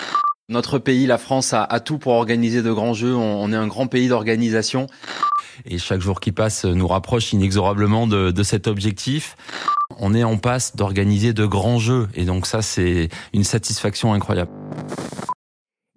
Notre 0.50 0.78
pays, 0.78 1.06
la 1.06 1.16
France, 1.16 1.54
a, 1.54 1.80
tout 1.80 1.96
pour 1.96 2.12
organiser 2.12 2.62
de 2.62 2.70
grands 2.70 2.92
jeux. 2.92 3.14
On, 3.16 3.50
est 3.50 3.56
un 3.56 3.66
grand 3.66 3.86
pays 3.86 4.08
d'organisation. 4.08 4.88
Et 5.64 5.78
chaque 5.78 6.02
jour 6.02 6.20
qui 6.20 6.32
passe 6.32 6.66
nous 6.66 6.86
rapproche 6.86 7.32
inexorablement 7.32 8.06
de, 8.06 8.42
cet 8.42 8.66
objectif. 8.66 9.36
On 9.98 10.14
est 10.14 10.22
en 10.22 10.36
passe 10.36 10.76
d'organiser 10.76 11.32
de 11.32 11.46
grands 11.46 11.78
jeux. 11.78 12.08
Et 12.14 12.26
donc 12.26 12.46
ça, 12.46 12.60
c'est 12.60 13.08
une 13.32 13.44
satisfaction 13.44 14.12
incroyable. 14.12 14.50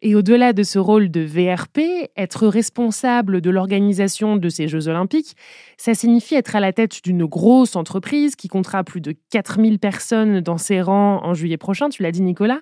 Et 0.01 0.15
au-delà 0.15 0.53
de 0.53 0.63
ce 0.63 0.79
rôle 0.79 1.11
de 1.11 1.21
VRP, 1.21 2.09
être 2.15 2.47
responsable 2.47 3.41
de 3.41 3.49
l'organisation 3.49 4.37
de 4.37 4.47
ces 4.47 4.69
Jeux 4.69 4.87
olympiques, 4.87 5.35
ça 5.75 5.93
signifie 5.93 6.35
être 6.35 6.55
à 6.55 6.61
la 6.61 6.71
tête 6.71 7.03
d'une 7.03 7.25
grosse 7.25 7.75
entreprise 7.75 8.37
qui 8.37 8.47
comptera 8.47 8.85
plus 8.85 9.01
de 9.01 9.13
4000 9.31 9.79
personnes 9.79 10.39
dans 10.39 10.59
ses 10.59 10.81
rangs 10.81 11.19
en 11.23 11.33
juillet 11.33 11.57
prochain, 11.57 11.89
tu 11.89 12.03
l'as 12.03 12.11
dit 12.11 12.21
Nicolas. 12.21 12.61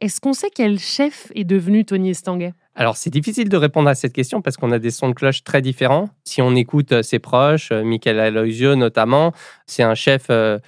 Est-ce 0.00 0.20
qu'on 0.20 0.32
sait 0.32 0.50
quel 0.54 0.78
chef 0.78 1.30
est 1.34 1.44
devenu 1.44 1.84
Tony 1.84 2.10
Estanguet? 2.10 2.54
Alors, 2.74 2.96
c'est 2.96 3.10
difficile 3.10 3.48
de 3.48 3.56
répondre 3.56 3.88
à 3.88 3.94
cette 3.94 4.12
question 4.12 4.40
parce 4.40 4.56
qu'on 4.56 4.72
a 4.72 4.78
des 4.78 4.90
sons 4.90 5.08
de 5.08 5.14
cloche 5.14 5.44
très 5.44 5.60
différents. 5.60 6.08
Si 6.24 6.40
on 6.40 6.54
écoute 6.54 6.92
euh, 6.92 7.02
ses 7.02 7.18
proches, 7.18 7.72
euh, 7.72 7.84
Michael 7.84 8.18
Aloisio 8.20 8.76
notamment, 8.76 9.32
c'est 9.66 9.82
un 9.82 9.94
chef 9.94 10.26
euh, 10.30 10.58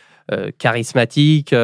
charismatique, 0.59 1.55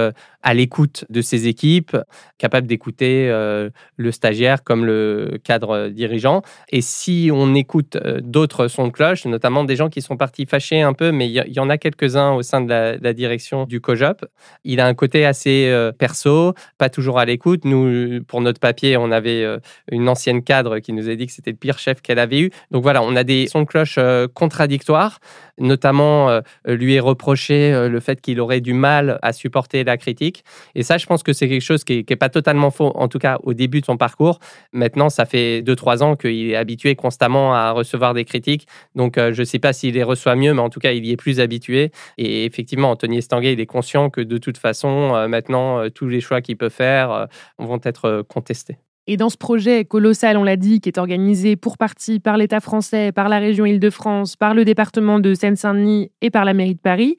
à 0.43 0.55
l'écoute 0.55 1.05
de 1.11 1.21
ses 1.21 1.49
équipes, 1.49 1.97
capable 2.39 2.67
d'écouter 2.67 3.29
euh, 3.29 3.71
le 3.97 4.13
stagiaire 4.13 4.63
comme 4.63 4.85
le 4.85 5.39
cadre 5.43 5.89
dirigeant. 5.89 6.43
Et 6.71 6.81
si 6.81 7.31
on 7.33 7.55
écoute 7.55 7.97
euh, 7.97 8.21
d'autres 8.23 8.69
sons 8.69 8.87
de 8.87 8.93
cloche, 8.93 9.25
notamment 9.25 9.65
des 9.65 9.75
gens 9.75 9.89
qui 9.89 10.01
sont 10.01 10.17
partis 10.17 10.47
fâchés 10.47 10.81
un 10.81 10.93
peu, 10.93 11.11
mais 11.11 11.29
il 11.29 11.53
y, 11.53 11.61
en 11.61 11.69
a 11.69 11.77
quelques-uns 11.77 12.33
au 12.33 12.43
sein 12.43 12.61
de 12.61 12.69
la, 12.69 13.13
direction 13.13 13.65
du 13.65 13.81
COJOP, 13.81 14.27
il 14.65 14.81
a 14.81 14.87
un 14.87 14.95
côté 14.95 15.27
assez 15.27 15.67
euh, 15.69 15.91
perso, 15.93 16.55
pas 16.77 16.89
toujours 16.89 17.19
à 17.19 17.25
l'écoute. 17.25 17.65
Nous, 17.65 18.23
pour 18.25 18.41
notre 18.41 18.61
papier, 18.61 18.97
on 18.97 19.11
avait 19.11 19.45
une 19.91 20.09
ancienne 20.09 20.43
cadre 20.43 20.79
qui 20.79 20.93
nous 20.93 21.09
a 21.09 21.15
dit 21.15 21.27
que 21.27 21.33
c'était 21.33 21.51
le 21.51 21.57
pire 21.57 21.79
chef 21.79 22.01
qu'elle 22.01 22.19
avait 22.19 22.41
eu. 22.41 22.51
Donc 22.71 22.83
voilà, 22.83 23.03
on 23.03 23.17
a 23.17 23.25
des 23.25 23.49
sons 23.49 23.63
de 23.63 23.67
cloche 23.67 23.99
contradictoires, 24.35 25.19
notamment 25.59 26.41
lui 26.67 26.95
est 26.95 27.01
reproché 27.01 27.89
le 27.89 28.01
fait 28.01 28.21
qu'il 28.21 28.41
aurait 28.41 28.61
du 28.61 28.75
mal 28.75 29.19
à 29.23 29.33
supporter 29.33 29.83
la 29.85 29.97
critique 29.97 30.28
Et 30.75 30.83
ça, 30.83 30.99
je 30.99 31.07
pense 31.07 31.23
que 31.23 31.33
c'est 31.33 31.49
quelque 31.49 31.63
chose 31.63 31.85
qui 31.85 32.05
n'est 32.09 32.17
pas 32.17 32.29
totalement 32.29 32.71
faux, 32.71 32.93
en 32.95 33.09
tout 33.09 33.19
cas 33.19 33.39
au 33.43 33.55
début 33.55 33.81
de 33.81 33.87
son 33.87 33.97
parcours. 33.97 34.39
Maintenant, 34.73 35.09
ça 35.09 35.25
fait 35.25 35.63
2-3 35.63 36.03
ans 36.03 36.17
qu'il 36.17 36.51
est 36.51 36.57
habitué 36.57 36.95
constamment 36.95 37.55
à 37.55 37.71
recevoir 37.73 38.15
des 38.15 38.25
critiques. 38.25 38.67
Donc, 38.95 39.19
euh, 39.19 39.33
je 39.33 39.41
ne 39.41 39.45
sais 39.45 39.59
pas 39.59 39.73
s'il 39.73 39.95
les 39.95 40.03
reçoit 40.03 40.37
mieux, 40.37 40.55
mais 40.55 40.61
en 40.61 40.71
tout 40.71 40.81
cas, 40.81 40.93
il 40.93 41.05
y 41.07 41.13
est 41.13 41.17
plus 41.17 41.41
habitué. 41.41 41.91
Et 42.17 42.45
effectivement, 42.45 42.91
Anthony 42.91 43.19
Estanguet, 43.19 43.53
il 43.53 43.61
est 43.61 43.67
conscient 43.67 44.11
que 44.11 44.21
de 44.21 44.39
toute 44.39 44.59
façon, 44.59 45.15
euh, 45.15 45.29
maintenant, 45.29 45.81
euh, 45.81 45.89
tous 45.91 46.09
les 46.09 46.21
choix 46.21 46.41
qu'il 46.41 46.57
peut 46.57 46.69
faire 46.69 47.27
vont 47.59 47.81
être 47.85 48.23
contestés. 48.29 48.79
Et 49.11 49.17
dans 49.17 49.31
ce 49.31 49.39
projet 49.39 49.87
colossal, 49.87 50.37
on 50.37 50.45
l'a 50.45 50.57
dit, 50.57 50.81
qui 50.81 50.91
est 50.91 50.99
organisé 50.99 51.57
pour 51.57 51.79
partie 51.79 52.21
par 52.21 52.37
l'État 52.37 52.61
français, 52.61 53.11
par 53.11 53.31
la 53.31 53.39
région 53.39 53.65
Île-de-France, 53.65 54.37
par 54.37 54.53
le 54.53 54.67
département 54.67 55.19
de 55.19 55.33
Seine-Saint-Denis 55.33 56.13
et 56.21 56.29
par 56.29 56.45
la 56.45 56.53
mairie 56.53 56.75
de 56.75 56.81
Paris, 56.81 57.17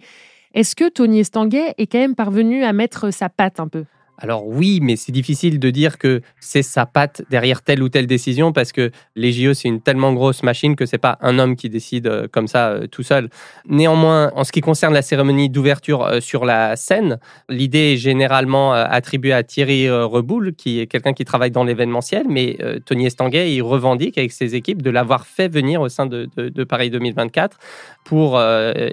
est-ce 0.53 0.75
que 0.75 0.89
Tony 0.89 1.19
Estanguet 1.19 1.75
est 1.77 1.87
quand 1.87 1.99
même 1.99 2.15
parvenu 2.15 2.63
à 2.63 2.73
mettre 2.73 3.11
sa 3.11 3.29
patte 3.29 3.59
un 3.59 3.67
peu? 3.67 3.85
Alors 4.21 4.45
oui, 4.45 4.79
mais 4.81 4.97
c'est 4.97 5.11
difficile 5.11 5.59
de 5.59 5.69
dire 5.69 5.97
que 5.97 6.21
c'est 6.39 6.61
sa 6.61 6.85
patte 6.85 7.23
derrière 7.29 7.61
telle 7.61 7.81
ou 7.81 7.89
telle 7.89 8.05
décision 8.05 8.51
parce 8.51 8.73
que 8.73 8.91
les 9.15 9.31
JO, 9.31 9.53
c'est 9.53 9.69
une 9.69 9.81
tellement 9.81 10.13
grosse 10.13 10.43
machine 10.43 10.75
que 10.75 10.85
c'est 10.85 10.97
pas 10.97 11.17
un 11.21 11.39
homme 11.39 11.55
qui 11.55 11.69
décide 11.69 12.07
euh, 12.07 12.27
comme 12.29 12.47
ça 12.47 12.69
euh, 12.69 12.87
tout 12.87 13.03
seul. 13.03 13.29
Néanmoins, 13.67 14.31
en 14.35 14.43
ce 14.43 14.51
qui 14.51 14.59
concerne 14.59 14.93
la 14.93 15.01
cérémonie 15.01 15.49
d'ouverture 15.49 16.03
euh, 16.03 16.19
sur 16.19 16.43
la 16.43 16.75
scène, 16.75 17.19
l'idée 17.47 17.93
est 17.93 17.97
généralement 17.97 18.73
attribuée 18.73 19.33
à 19.33 19.43
Thierry 19.43 19.89
Reboul, 19.89 20.53
qui 20.53 20.79
est 20.79 20.87
quelqu'un 20.87 21.13
qui 21.13 21.23
travaille 21.23 21.51
dans 21.51 21.63
l'événementiel, 21.63 22.25
mais 22.29 22.57
Tony 22.85 23.05
Estanguet, 23.05 23.53
il 23.53 23.61
revendique 23.61 24.17
avec 24.17 24.31
ses 24.31 24.55
équipes 24.55 24.81
de 24.81 24.89
l'avoir 24.89 25.25
fait 25.25 25.47
venir 25.47 25.81
au 25.81 25.89
sein 25.89 26.05
de, 26.05 26.29
de 26.35 26.63
Paris 26.63 26.89
2024 26.89 27.57
pour 28.03 28.41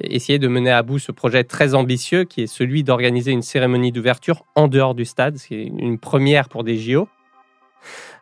essayer 0.04 0.38
de 0.38 0.48
mener 0.48 0.70
à 0.70 0.82
bout 0.82 0.98
ce 0.98 1.12
projet 1.12 1.44
très 1.44 1.74
ambitieux 1.74 2.24
qui 2.24 2.42
est 2.42 2.46
celui 2.46 2.84
d'organiser 2.84 3.32
une 3.32 3.42
cérémonie 3.42 3.92
d'ouverture 3.92 4.44
en 4.54 4.68
dehors 4.68 4.94
du 4.94 5.04
stade, 5.04 5.15
c'est 5.36 5.54
une 5.54 5.98
première 5.98 6.48
pour 6.48 6.64
des 6.64 6.76
JO. 6.76 7.08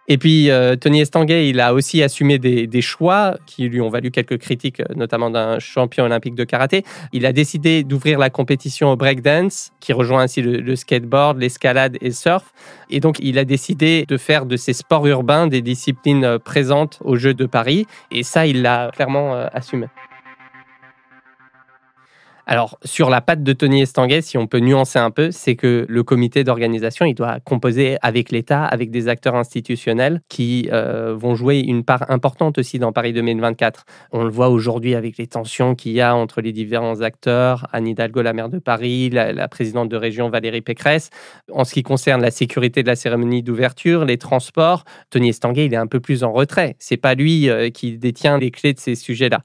Et 0.06 0.18
puis, 0.18 0.50
euh, 0.50 0.76
Tony 0.76 1.00
Estanguet, 1.00 1.48
il 1.48 1.60
a 1.60 1.72
aussi 1.72 2.02
assumé 2.02 2.38
des, 2.38 2.82
choix 2.82 3.36
qui 3.46 3.68
lui 3.68 3.80
ont 3.80 3.88
valu 3.88 4.10
quelques 4.10 4.36
critiques, 4.36 4.82
notamment 4.94 5.30
d'un 5.30 5.58
champion 5.58 6.04
olympique 6.04 6.34
de 6.34 6.44
karaté. 6.44 6.84
Il 7.14 7.24
a 7.24 7.32
décidé 7.32 7.82
d'ouvrir 7.84 8.18
la 8.18 8.28
compétition 8.28 8.90
au 8.90 8.96
breakdance, 8.96 9.72
qui 9.80 9.94
rejoint 9.94 10.22
ainsi 10.22 10.42
le, 10.42 10.76
skateboard, 10.76 11.38
l'escalade 11.38 11.96
et 12.02 12.06
le 12.06 12.12
surf. 12.12 12.52
Et 12.90 13.00
donc, 13.00 13.16
il 13.20 13.38
a 13.38 13.46
décidé 13.46 14.04
de 14.06 14.18
faire 14.18 14.44
de 14.44 14.56
ces 14.58 14.74
sports 14.74 15.06
urbains 15.06 15.46
des 15.46 15.62
disciplines 15.62 16.38
présentes 16.38 16.98
aux 17.02 17.16
Jeux 17.16 17.34
de 17.34 17.46
Paris. 17.46 17.86
Et 18.10 18.22
ça, 18.22 18.46
il 18.46 18.60
l'a 18.60 18.90
clairement 18.94 19.34
euh, 19.34 19.46
assumé. 19.54 19.86
Alors, 22.46 22.78
sur 22.84 23.08
la 23.08 23.22
patte 23.22 23.42
de 23.42 23.52
Tony 23.54 23.80
Estanguet, 23.80 24.20
si 24.20 24.36
on 24.36 24.46
peut 24.46 24.58
nuancer 24.58 24.98
un 24.98 25.10
peu, 25.10 25.30
c'est 25.30 25.56
que 25.56 25.86
le 25.88 26.02
comité 26.02 26.44
d'organisation, 26.44 27.06
il 27.06 27.14
doit 27.14 27.40
composer 27.40 27.96
avec 28.02 28.30
l'État, 28.30 28.64
avec 28.64 28.90
des 28.90 29.08
acteurs 29.08 29.34
institutionnels 29.34 30.20
qui 30.28 30.68
euh, 30.70 31.14
vont 31.16 31.34
jouer 31.34 31.60
une 31.60 31.84
part 31.84 32.10
importante 32.10 32.58
aussi 32.58 32.78
dans 32.78 32.92
Paris 32.92 33.14
2024. 33.14 33.84
On 34.12 34.24
le 34.24 34.30
voit 34.30 34.50
aujourd'hui 34.50 34.94
avec 34.94 35.16
les 35.16 35.26
tensions 35.26 35.74
qu'il 35.74 35.92
y 35.92 36.02
a 36.02 36.14
entre 36.14 36.42
les 36.42 36.52
différents 36.52 37.00
acteurs, 37.00 37.66
Anne 37.72 37.88
Hidalgo, 37.88 38.20
la 38.20 38.34
maire 38.34 38.50
de 38.50 38.58
Paris, 38.58 39.08
la, 39.08 39.48
présidente 39.48 39.88
de 39.88 39.96
région 39.96 40.28
Valérie 40.28 40.60
Pécresse. 40.60 41.10
En 41.50 41.64
ce 41.64 41.72
qui 41.72 41.82
concerne 41.82 42.20
la 42.20 42.30
sécurité 42.30 42.82
de 42.82 42.88
la 42.88 42.96
cérémonie 42.96 43.42
d'ouverture, 43.42 44.04
les 44.04 44.18
transports, 44.18 44.84
Tony 45.08 45.30
Estanguet, 45.30 45.66
il 45.66 45.72
est 45.72 45.78
un 45.78 45.86
peu 45.86 46.00
plus 46.00 46.24
en 46.24 46.32
retrait. 46.32 46.76
C'est 46.78 46.98
pas 46.98 47.14
lui 47.14 47.48
euh, 47.48 47.70
qui 47.70 47.96
détient 47.96 48.36
les 48.36 48.50
clés 48.50 48.74
de 48.74 48.80
ces 48.80 48.96
sujets-là. 48.96 49.40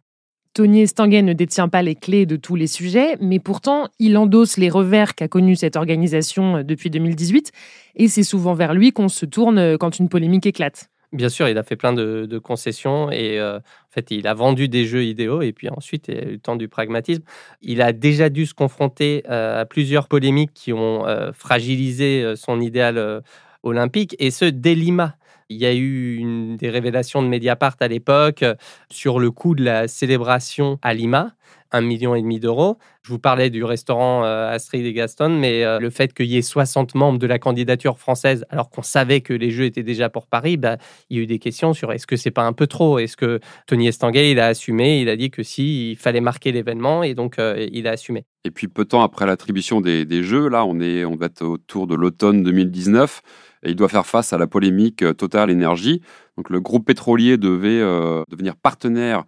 Tony 0.60 0.82
Estanguet 0.82 1.22
ne 1.22 1.32
détient 1.32 1.70
pas 1.70 1.82
les 1.82 1.96
clés 1.96 2.26
de 2.26 2.36
tous 2.36 2.58
les 2.58 2.68
sujets, 2.68 3.16
mais 3.22 3.40
pourtant, 3.40 3.88
il 3.98 4.18
endosse 4.18 4.58
les 4.58 4.70
revers 4.70 5.16
qu'a 5.16 5.30
connus 5.30 5.56
cette 5.56 5.78
organisation 5.78 6.58
euh, 6.58 6.64
depuis 6.64 6.90
2018, 6.90 7.54
et 7.96 8.10
c'est 8.10 8.24
souvent 8.24 8.56
vers 8.56 8.74
lui 8.74 8.92
qu'on 8.92 9.08
se 9.08 9.26
tourne 9.26 9.58
euh, 9.58 9.78
quand 9.78 10.00
une 10.00 10.10
polémique 10.10 10.46
éclate. 10.46 10.90
Bien 11.14 11.30
sûr, 11.30 11.48
il 11.48 11.58
a 11.58 11.64
fait 11.64 11.78
plein 11.78 11.94
de, 11.94 12.40
concessions 12.40 13.10
et 13.10 13.40
euh, 13.40 13.60
en 13.60 13.92
fait, 13.92 14.12
il 14.12 14.28
a 14.28 14.34
vendu 14.34 14.68
des 14.68 14.84
jeux 14.84 15.06
idéaux 15.06 15.42
et 15.42 15.54
puis 15.54 15.70
ensuite, 15.70 16.10
il 16.10 16.18
a 16.18 16.24
eu 16.24 16.32
le 16.32 16.40
temps 16.40 16.58
du 16.58 16.68
pragmatisme. 16.68 17.24
Il 17.62 17.82
a 17.82 17.94
déjà 17.94 18.28
dû 18.28 18.46
se 18.46 18.54
confronter 18.54 19.26
à 19.30 19.66
plusieurs 19.66 20.10
polémiques 20.10 20.52
qui 20.54 20.74
ont 20.74 21.06
fragilisé 21.32 22.34
son 22.36 22.60
idéal 22.60 23.24
olympique 23.64 24.14
et 24.20 24.30
ce, 24.30 24.44
dès 24.44 24.76
Lima. 24.76 25.16
Il 25.50 25.58
y 25.58 25.66
a 25.66 25.74
eu 25.74 26.56
des 26.58 26.70
révélations 26.70 27.24
de 27.24 27.28
Mediapart 27.28 27.76
à 27.80 27.88
l'époque 27.88 28.44
euh, 28.44 28.54
sur 28.92 29.20
le 29.20 29.32
coût 29.32 29.56
de 29.56 29.64
la 29.64 29.88
célébration 29.88 30.78
à 30.84 30.94
Lima, 30.94 31.34
un 31.72 31.82
million 31.82 32.16
et 32.16 32.22
demi 32.22 32.40
d'euros. 32.40 32.78
Je 33.04 33.12
vous 33.12 33.20
parlais 33.20 33.50
du 33.50 33.64
restaurant 33.64 34.24
euh, 34.24 34.50
Astrid 34.50 34.86
et 34.86 34.94
Gaston, 34.94 35.30
mais 35.30 35.64
euh, 35.64 35.80
le 35.80 35.90
fait 35.90 36.14
qu'il 36.14 36.28
y 36.28 36.38
ait 36.38 36.42
60 36.42 36.96
membres 36.96 37.20
de 37.20 37.28
la 37.28 37.40
candidature 37.40 38.00
française, 38.00 38.46
alors 38.50 38.70
qu'on 38.70 38.82
savait 38.82 39.22
que 39.22 39.34
les 39.34 39.52
Jeux 39.52 39.66
étaient 39.66 39.84
déjà 39.84 40.10
pour 40.10 40.28
Paris, 40.28 40.58
bah, 40.58 40.78
il 41.10 41.18
y 41.18 41.20
a 41.20 41.24
eu 41.24 41.28
des 41.28 41.40
questions 41.40 41.74
sur 41.74 41.92
est-ce 41.92 42.08
que 42.08 42.16
c'est 42.16 42.32
pas 42.32 42.44
un 42.44 42.54
peu 42.54 42.68
trop? 42.68 43.00
Est-ce 43.00 43.18
que 43.18 43.40
Tony 43.68 43.88
Estanguet, 43.88 44.32
il 44.32 44.40
a 44.40 44.48
assumé? 44.48 45.00
Il 45.02 45.10
a 45.10 45.16
dit 45.16 45.32
que 45.32 45.44
si, 45.44 45.92
il 45.92 45.96
fallait 45.96 46.22
marquer 46.22 46.52
l'événement 46.52 47.04
et 47.04 47.14
donc 47.14 47.38
il 47.40 47.88
a 47.88 47.92
assumé. 47.92 48.26
Et 48.46 48.52
puis 48.52 48.68
peu 48.68 48.84
de 48.84 48.90
temps 48.90 49.04
après 49.04 49.26
l'attribution 49.26 49.82
des, 49.82 50.24
Jeux, 50.24 50.50
là, 50.50 50.66
on, 50.66 50.80
est, 50.80 51.06
on 51.06 51.16
va 51.16 51.28
être 51.28 51.44
autour 51.44 51.88
de 51.88 51.96
l'automne 51.96 52.44
2019 52.44 53.22
et 53.64 53.72
il 53.72 53.76
doit 53.76 53.90
faire 53.90 54.06
face 54.06 54.34
à 54.34 54.38
la 54.38 54.48
polémique 54.48 55.04
euh, 55.04 55.14
Total 55.14 55.52
Energy. 55.52 56.02
Donc 56.38 56.50
le 56.50 56.60
groupe 56.60 56.86
pétrolier 56.86 57.38
devait 57.38 57.80
euh, 57.82 58.24
devenir 58.30 58.56
partenaire 58.56 59.20
euh, 59.20 59.24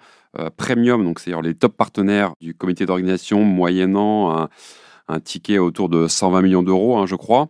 premium, 0.57 1.03
donc 1.03 1.19
c'est-à-dire 1.19 1.41
les 1.41 1.53
top 1.53 1.75
partenaires 1.75 2.33
du 2.39 2.53
comité 2.53 2.85
d'organisation 2.85 3.43
moyennant 3.43 4.47
un, 5.07 5.19
ticket 5.19 5.57
autour 5.57 5.89
de 5.89 6.07
120 6.07 6.41
millions 6.41 6.63
d'euros, 6.63 6.97
hein, 6.97 7.05
je 7.05 7.15
crois. 7.15 7.49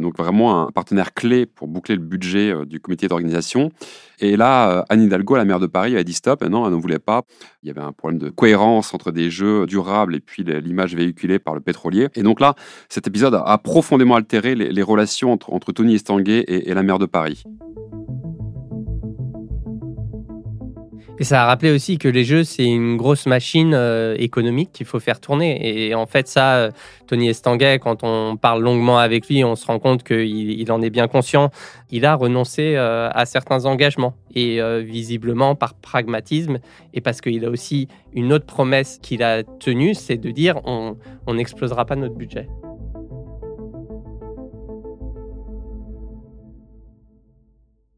Donc 0.00 0.16
vraiment 0.16 0.62
un 0.62 0.70
partenaire 0.70 1.14
clé 1.14 1.46
pour 1.46 1.68
boucler 1.68 1.94
le 1.94 2.00
budget 2.00 2.52
euh, 2.52 2.64
du 2.64 2.80
comité 2.80 3.06
d'organisation. 3.06 3.70
Et 4.18 4.36
là, 4.36 4.70
euh, 4.70 4.82
Anne 4.88 5.02
Hidalgo, 5.02 5.36
la 5.36 5.44
maire 5.44 5.60
de 5.60 5.66
Paris, 5.66 5.96
a 5.96 6.02
dit 6.02 6.12
stop. 6.12 6.42
non, 6.44 6.66
elle 6.66 6.74
ne 6.74 6.80
voulait 6.80 6.98
pas. 6.98 7.22
Il 7.62 7.68
y 7.68 7.70
avait 7.70 7.80
un 7.80 7.92
problème 7.92 8.18
de 8.18 8.30
cohérence 8.30 8.94
entre 8.94 9.12
des 9.12 9.30
jeux 9.30 9.66
durables 9.66 10.14
et 10.14 10.20
puis 10.20 10.42
l'image 10.42 10.94
véhiculée 10.94 11.38
par 11.38 11.54
le 11.54 11.60
pétrolier. 11.60 12.08
Et 12.14 12.22
donc 12.22 12.40
là, 12.40 12.54
cet 12.88 13.06
épisode 13.06 13.34
a 13.34 13.58
profondément 13.58 14.16
altéré 14.16 14.54
les, 14.54 14.82
relations 14.82 15.32
entre, 15.32 15.72
Tony 15.72 15.94
Estanguet 15.94 16.44
et 16.48 16.72
la 16.74 16.82
maire 16.82 16.98
de 16.98 17.06
Paris. 17.06 17.44
Et 21.20 21.24
ça 21.24 21.42
a 21.42 21.46
rappelé 21.46 21.70
aussi 21.70 21.98
que 21.98 22.08
les 22.08 22.24
jeux, 22.24 22.44
c'est 22.44 22.64
une 22.64 22.96
grosse 22.96 23.26
machine 23.26 23.74
euh, 23.74 24.16
économique 24.18 24.72
qu'il 24.72 24.86
faut 24.86 25.00
faire 25.00 25.20
tourner. 25.20 25.88
Et 25.88 25.94
en 25.94 26.06
fait, 26.06 26.26
ça, 26.26 26.54
euh, 26.54 26.70
Tony 27.08 27.28
Estanguet, 27.28 27.78
quand 27.78 28.04
on 28.04 28.38
parle 28.38 28.62
longuement 28.62 28.96
avec 28.96 29.28
lui, 29.28 29.44
on 29.44 29.54
se 29.54 29.66
rend 29.66 29.78
compte 29.78 30.02
qu'il 30.02 30.50
il 30.50 30.72
en 30.72 30.80
est 30.80 30.88
bien 30.88 31.08
conscient. 31.08 31.50
Il 31.90 32.06
a 32.06 32.14
renoncé 32.14 32.74
euh, 32.74 33.10
à 33.12 33.26
certains 33.26 33.66
engagements. 33.66 34.14
Et 34.34 34.60
visiblement, 34.82 35.56
par 35.56 35.74
pragmatisme, 35.74 36.60
et 36.94 37.00
parce 37.00 37.20
qu'il 37.20 37.44
a 37.44 37.50
aussi 37.50 37.88
une 38.12 38.32
autre 38.32 38.46
promesse 38.46 39.00
qu'il 39.02 39.24
a 39.24 39.42
tenue, 39.42 39.92
c'est 39.96 40.18
de 40.18 40.30
dire 40.30 40.60
on 40.64 40.96
n'explosera 41.34 41.84
pas 41.84 41.96
notre 41.96 42.14
budget. 42.14 42.46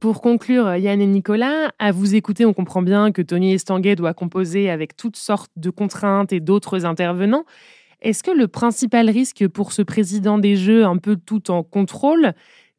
Pour 0.03 0.21
conclure, 0.21 0.75
Yann 0.75 1.01
et 1.01 1.07
Nicolas, 1.07 1.71
à 1.79 1.93
vous 1.93 2.17
écouter, 2.17 2.45
on 2.45 2.53
comprend 2.53 2.83
bien 2.83 3.13
que 3.13 3.23
Tony 3.23 3.53
Estanguet 3.53 3.95
doit 3.95 4.15
composer 4.15 4.69
avec 4.69 4.97
toutes 4.97 5.15
sortes 5.15 5.53
de 5.55 5.71
contraintes 5.71 6.33
et 6.33 6.41
d'autres 6.41 6.85
intervenants. 6.85 7.45
Est-ce 8.01 8.25
que 8.25 8.33
le 8.33 8.49
principal 8.49 9.09
risque 9.09 9.47
pour 9.47 9.71
ce 9.71 9.81
président 9.81 10.39
des 10.39 10.57
Jeux, 10.57 10.85
un 10.85 10.97
peu 10.97 11.15
tout 11.15 11.53
en 11.53 11.63
contrôle, 11.63 12.33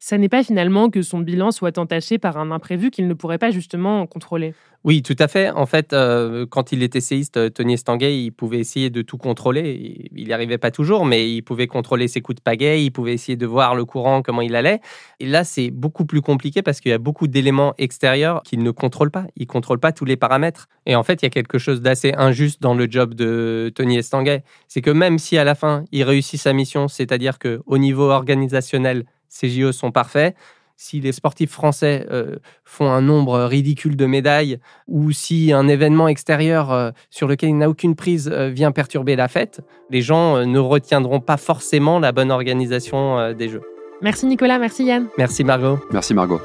ça 0.04 0.18
n'est 0.18 0.28
pas 0.28 0.44
finalement 0.44 0.90
que 0.90 1.00
son 1.00 1.20
bilan 1.20 1.50
soit 1.50 1.78
entaché 1.78 2.18
par 2.18 2.36
un 2.36 2.50
imprévu 2.50 2.90
qu'il 2.90 3.08
ne 3.08 3.14
pourrait 3.14 3.38
pas 3.38 3.50
justement 3.50 4.06
contrôler 4.06 4.52
oui, 4.86 5.00
tout 5.00 5.16
à 5.18 5.28
fait. 5.28 5.48
En 5.48 5.64
fait, 5.64 5.94
euh, 5.94 6.44
quand 6.44 6.70
il 6.70 6.82
était 6.82 7.00
séiste, 7.00 7.38
euh, 7.38 7.48
Tony 7.48 7.72
Estanguet, 7.72 8.22
il 8.22 8.32
pouvait 8.32 8.58
essayer 8.58 8.90
de 8.90 9.00
tout 9.00 9.16
contrôler. 9.16 10.10
Il 10.14 10.26
n'y 10.26 10.32
arrivait 10.34 10.58
pas 10.58 10.70
toujours, 10.70 11.06
mais 11.06 11.30
il 11.30 11.40
pouvait 11.40 11.66
contrôler 11.66 12.06
ses 12.06 12.20
coups 12.20 12.36
de 12.36 12.42
pagaie, 12.42 12.84
il 12.84 12.90
pouvait 12.90 13.14
essayer 13.14 13.36
de 13.36 13.46
voir 13.46 13.74
le 13.74 13.86
courant, 13.86 14.20
comment 14.20 14.42
il 14.42 14.54
allait. 14.54 14.80
Et 15.20 15.26
là, 15.26 15.42
c'est 15.42 15.70
beaucoup 15.70 16.04
plus 16.04 16.20
compliqué 16.20 16.60
parce 16.60 16.82
qu'il 16.82 16.90
y 16.90 16.94
a 16.94 16.98
beaucoup 16.98 17.28
d'éléments 17.28 17.72
extérieurs 17.78 18.42
qu'il 18.42 18.62
ne 18.62 18.70
contrôle 18.70 19.10
pas. 19.10 19.24
Il 19.36 19.44
ne 19.44 19.46
contrôle 19.46 19.80
pas 19.80 19.92
tous 19.92 20.04
les 20.04 20.18
paramètres. 20.18 20.68
Et 20.84 20.96
en 20.96 21.02
fait, 21.02 21.22
il 21.22 21.24
y 21.24 21.28
a 21.28 21.30
quelque 21.30 21.56
chose 21.56 21.80
d'assez 21.80 22.12
injuste 22.18 22.60
dans 22.60 22.74
le 22.74 22.86
job 22.90 23.14
de 23.14 23.72
Tony 23.74 23.96
Estanguet. 23.96 24.44
C'est 24.68 24.82
que 24.82 24.90
même 24.90 25.18
si 25.18 25.38
à 25.38 25.44
la 25.44 25.54
fin, 25.54 25.86
il 25.92 26.02
réussit 26.02 26.38
sa 26.38 26.52
mission, 26.52 26.88
c'est-à-dire 26.88 27.38
qu'au 27.38 27.78
niveau 27.78 28.10
organisationnel, 28.10 29.06
ses 29.34 29.48
JO 29.48 29.72
sont 29.72 29.90
parfaits, 29.90 30.36
si 30.76 31.00
les 31.00 31.12
sportifs 31.12 31.50
français 31.50 32.06
euh, 32.10 32.36
font 32.64 32.90
un 32.90 33.00
nombre 33.00 33.40
ridicule 33.44 33.96
de 33.96 34.06
médailles 34.06 34.58
ou 34.86 35.10
si 35.12 35.52
un 35.52 35.66
événement 35.66 36.08
extérieur 36.08 36.72
euh, 36.72 36.90
sur 37.10 37.26
lequel 37.26 37.50
il 37.50 37.58
n'a 37.58 37.68
aucune 37.68 37.96
prise 37.96 38.30
euh, 38.32 38.48
vient 38.48 38.70
perturber 38.70 39.16
la 39.16 39.28
fête, 39.28 39.60
les 39.90 40.02
gens 40.02 40.44
ne 40.44 40.58
retiendront 40.58 41.20
pas 41.20 41.36
forcément 41.36 41.98
la 41.98 42.12
bonne 42.12 42.30
organisation 42.30 43.32
des 43.32 43.48
Jeux. 43.48 43.62
Merci 44.02 44.26
Nicolas, 44.26 44.58
merci 44.58 44.84
Yann. 44.84 45.06
Merci 45.18 45.44
Margot. 45.44 45.78
Merci 45.90 46.14
Margot. 46.14 46.40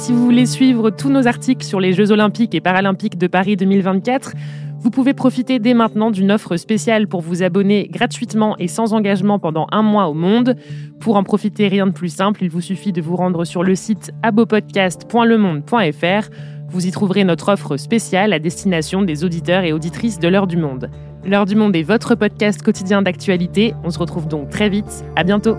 Si 0.00 0.12
vous 0.12 0.24
voulez 0.24 0.46
suivre 0.46 0.88
tous 0.88 1.10
nos 1.10 1.28
articles 1.28 1.62
sur 1.62 1.78
les 1.78 1.92
Jeux 1.92 2.10
olympiques 2.10 2.54
et 2.54 2.62
paralympiques 2.62 3.18
de 3.18 3.26
Paris 3.26 3.56
2024, 3.56 4.32
vous 4.78 4.88
pouvez 4.88 5.12
profiter 5.12 5.58
dès 5.58 5.74
maintenant 5.74 6.10
d'une 6.10 6.32
offre 6.32 6.56
spéciale 6.56 7.06
pour 7.06 7.20
vous 7.20 7.42
abonner 7.42 7.86
gratuitement 7.92 8.56
et 8.56 8.66
sans 8.66 8.94
engagement 8.94 9.38
pendant 9.38 9.66
un 9.72 9.82
mois 9.82 10.08
au 10.08 10.14
monde. 10.14 10.56
Pour 11.00 11.16
en 11.16 11.22
profiter, 11.22 11.68
rien 11.68 11.86
de 11.86 11.92
plus 11.92 12.08
simple, 12.08 12.42
il 12.42 12.48
vous 12.48 12.62
suffit 12.62 12.92
de 12.92 13.02
vous 13.02 13.14
rendre 13.14 13.44
sur 13.44 13.62
le 13.62 13.74
site 13.74 14.10
abopodcast.lemonde.fr. 14.22 16.30
Vous 16.70 16.86
y 16.86 16.90
trouverez 16.92 17.24
notre 17.24 17.52
offre 17.52 17.76
spéciale 17.76 18.32
à 18.32 18.38
destination 18.38 19.02
des 19.02 19.22
auditeurs 19.22 19.64
et 19.64 19.74
auditrices 19.74 20.18
de 20.18 20.28
l'heure 20.28 20.46
du 20.46 20.56
monde. 20.56 20.88
L'heure 21.26 21.44
du 21.44 21.56
monde 21.56 21.76
est 21.76 21.82
votre 21.82 22.14
podcast 22.14 22.62
quotidien 22.62 23.02
d'actualité. 23.02 23.74
On 23.84 23.90
se 23.90 23.98
retrouve 23.98 24.28
donc 24.28 24.48
très 24.48 24.70
vite. 24.70 25.04
À 25.14 25.24
bientôt. 25.24 25.56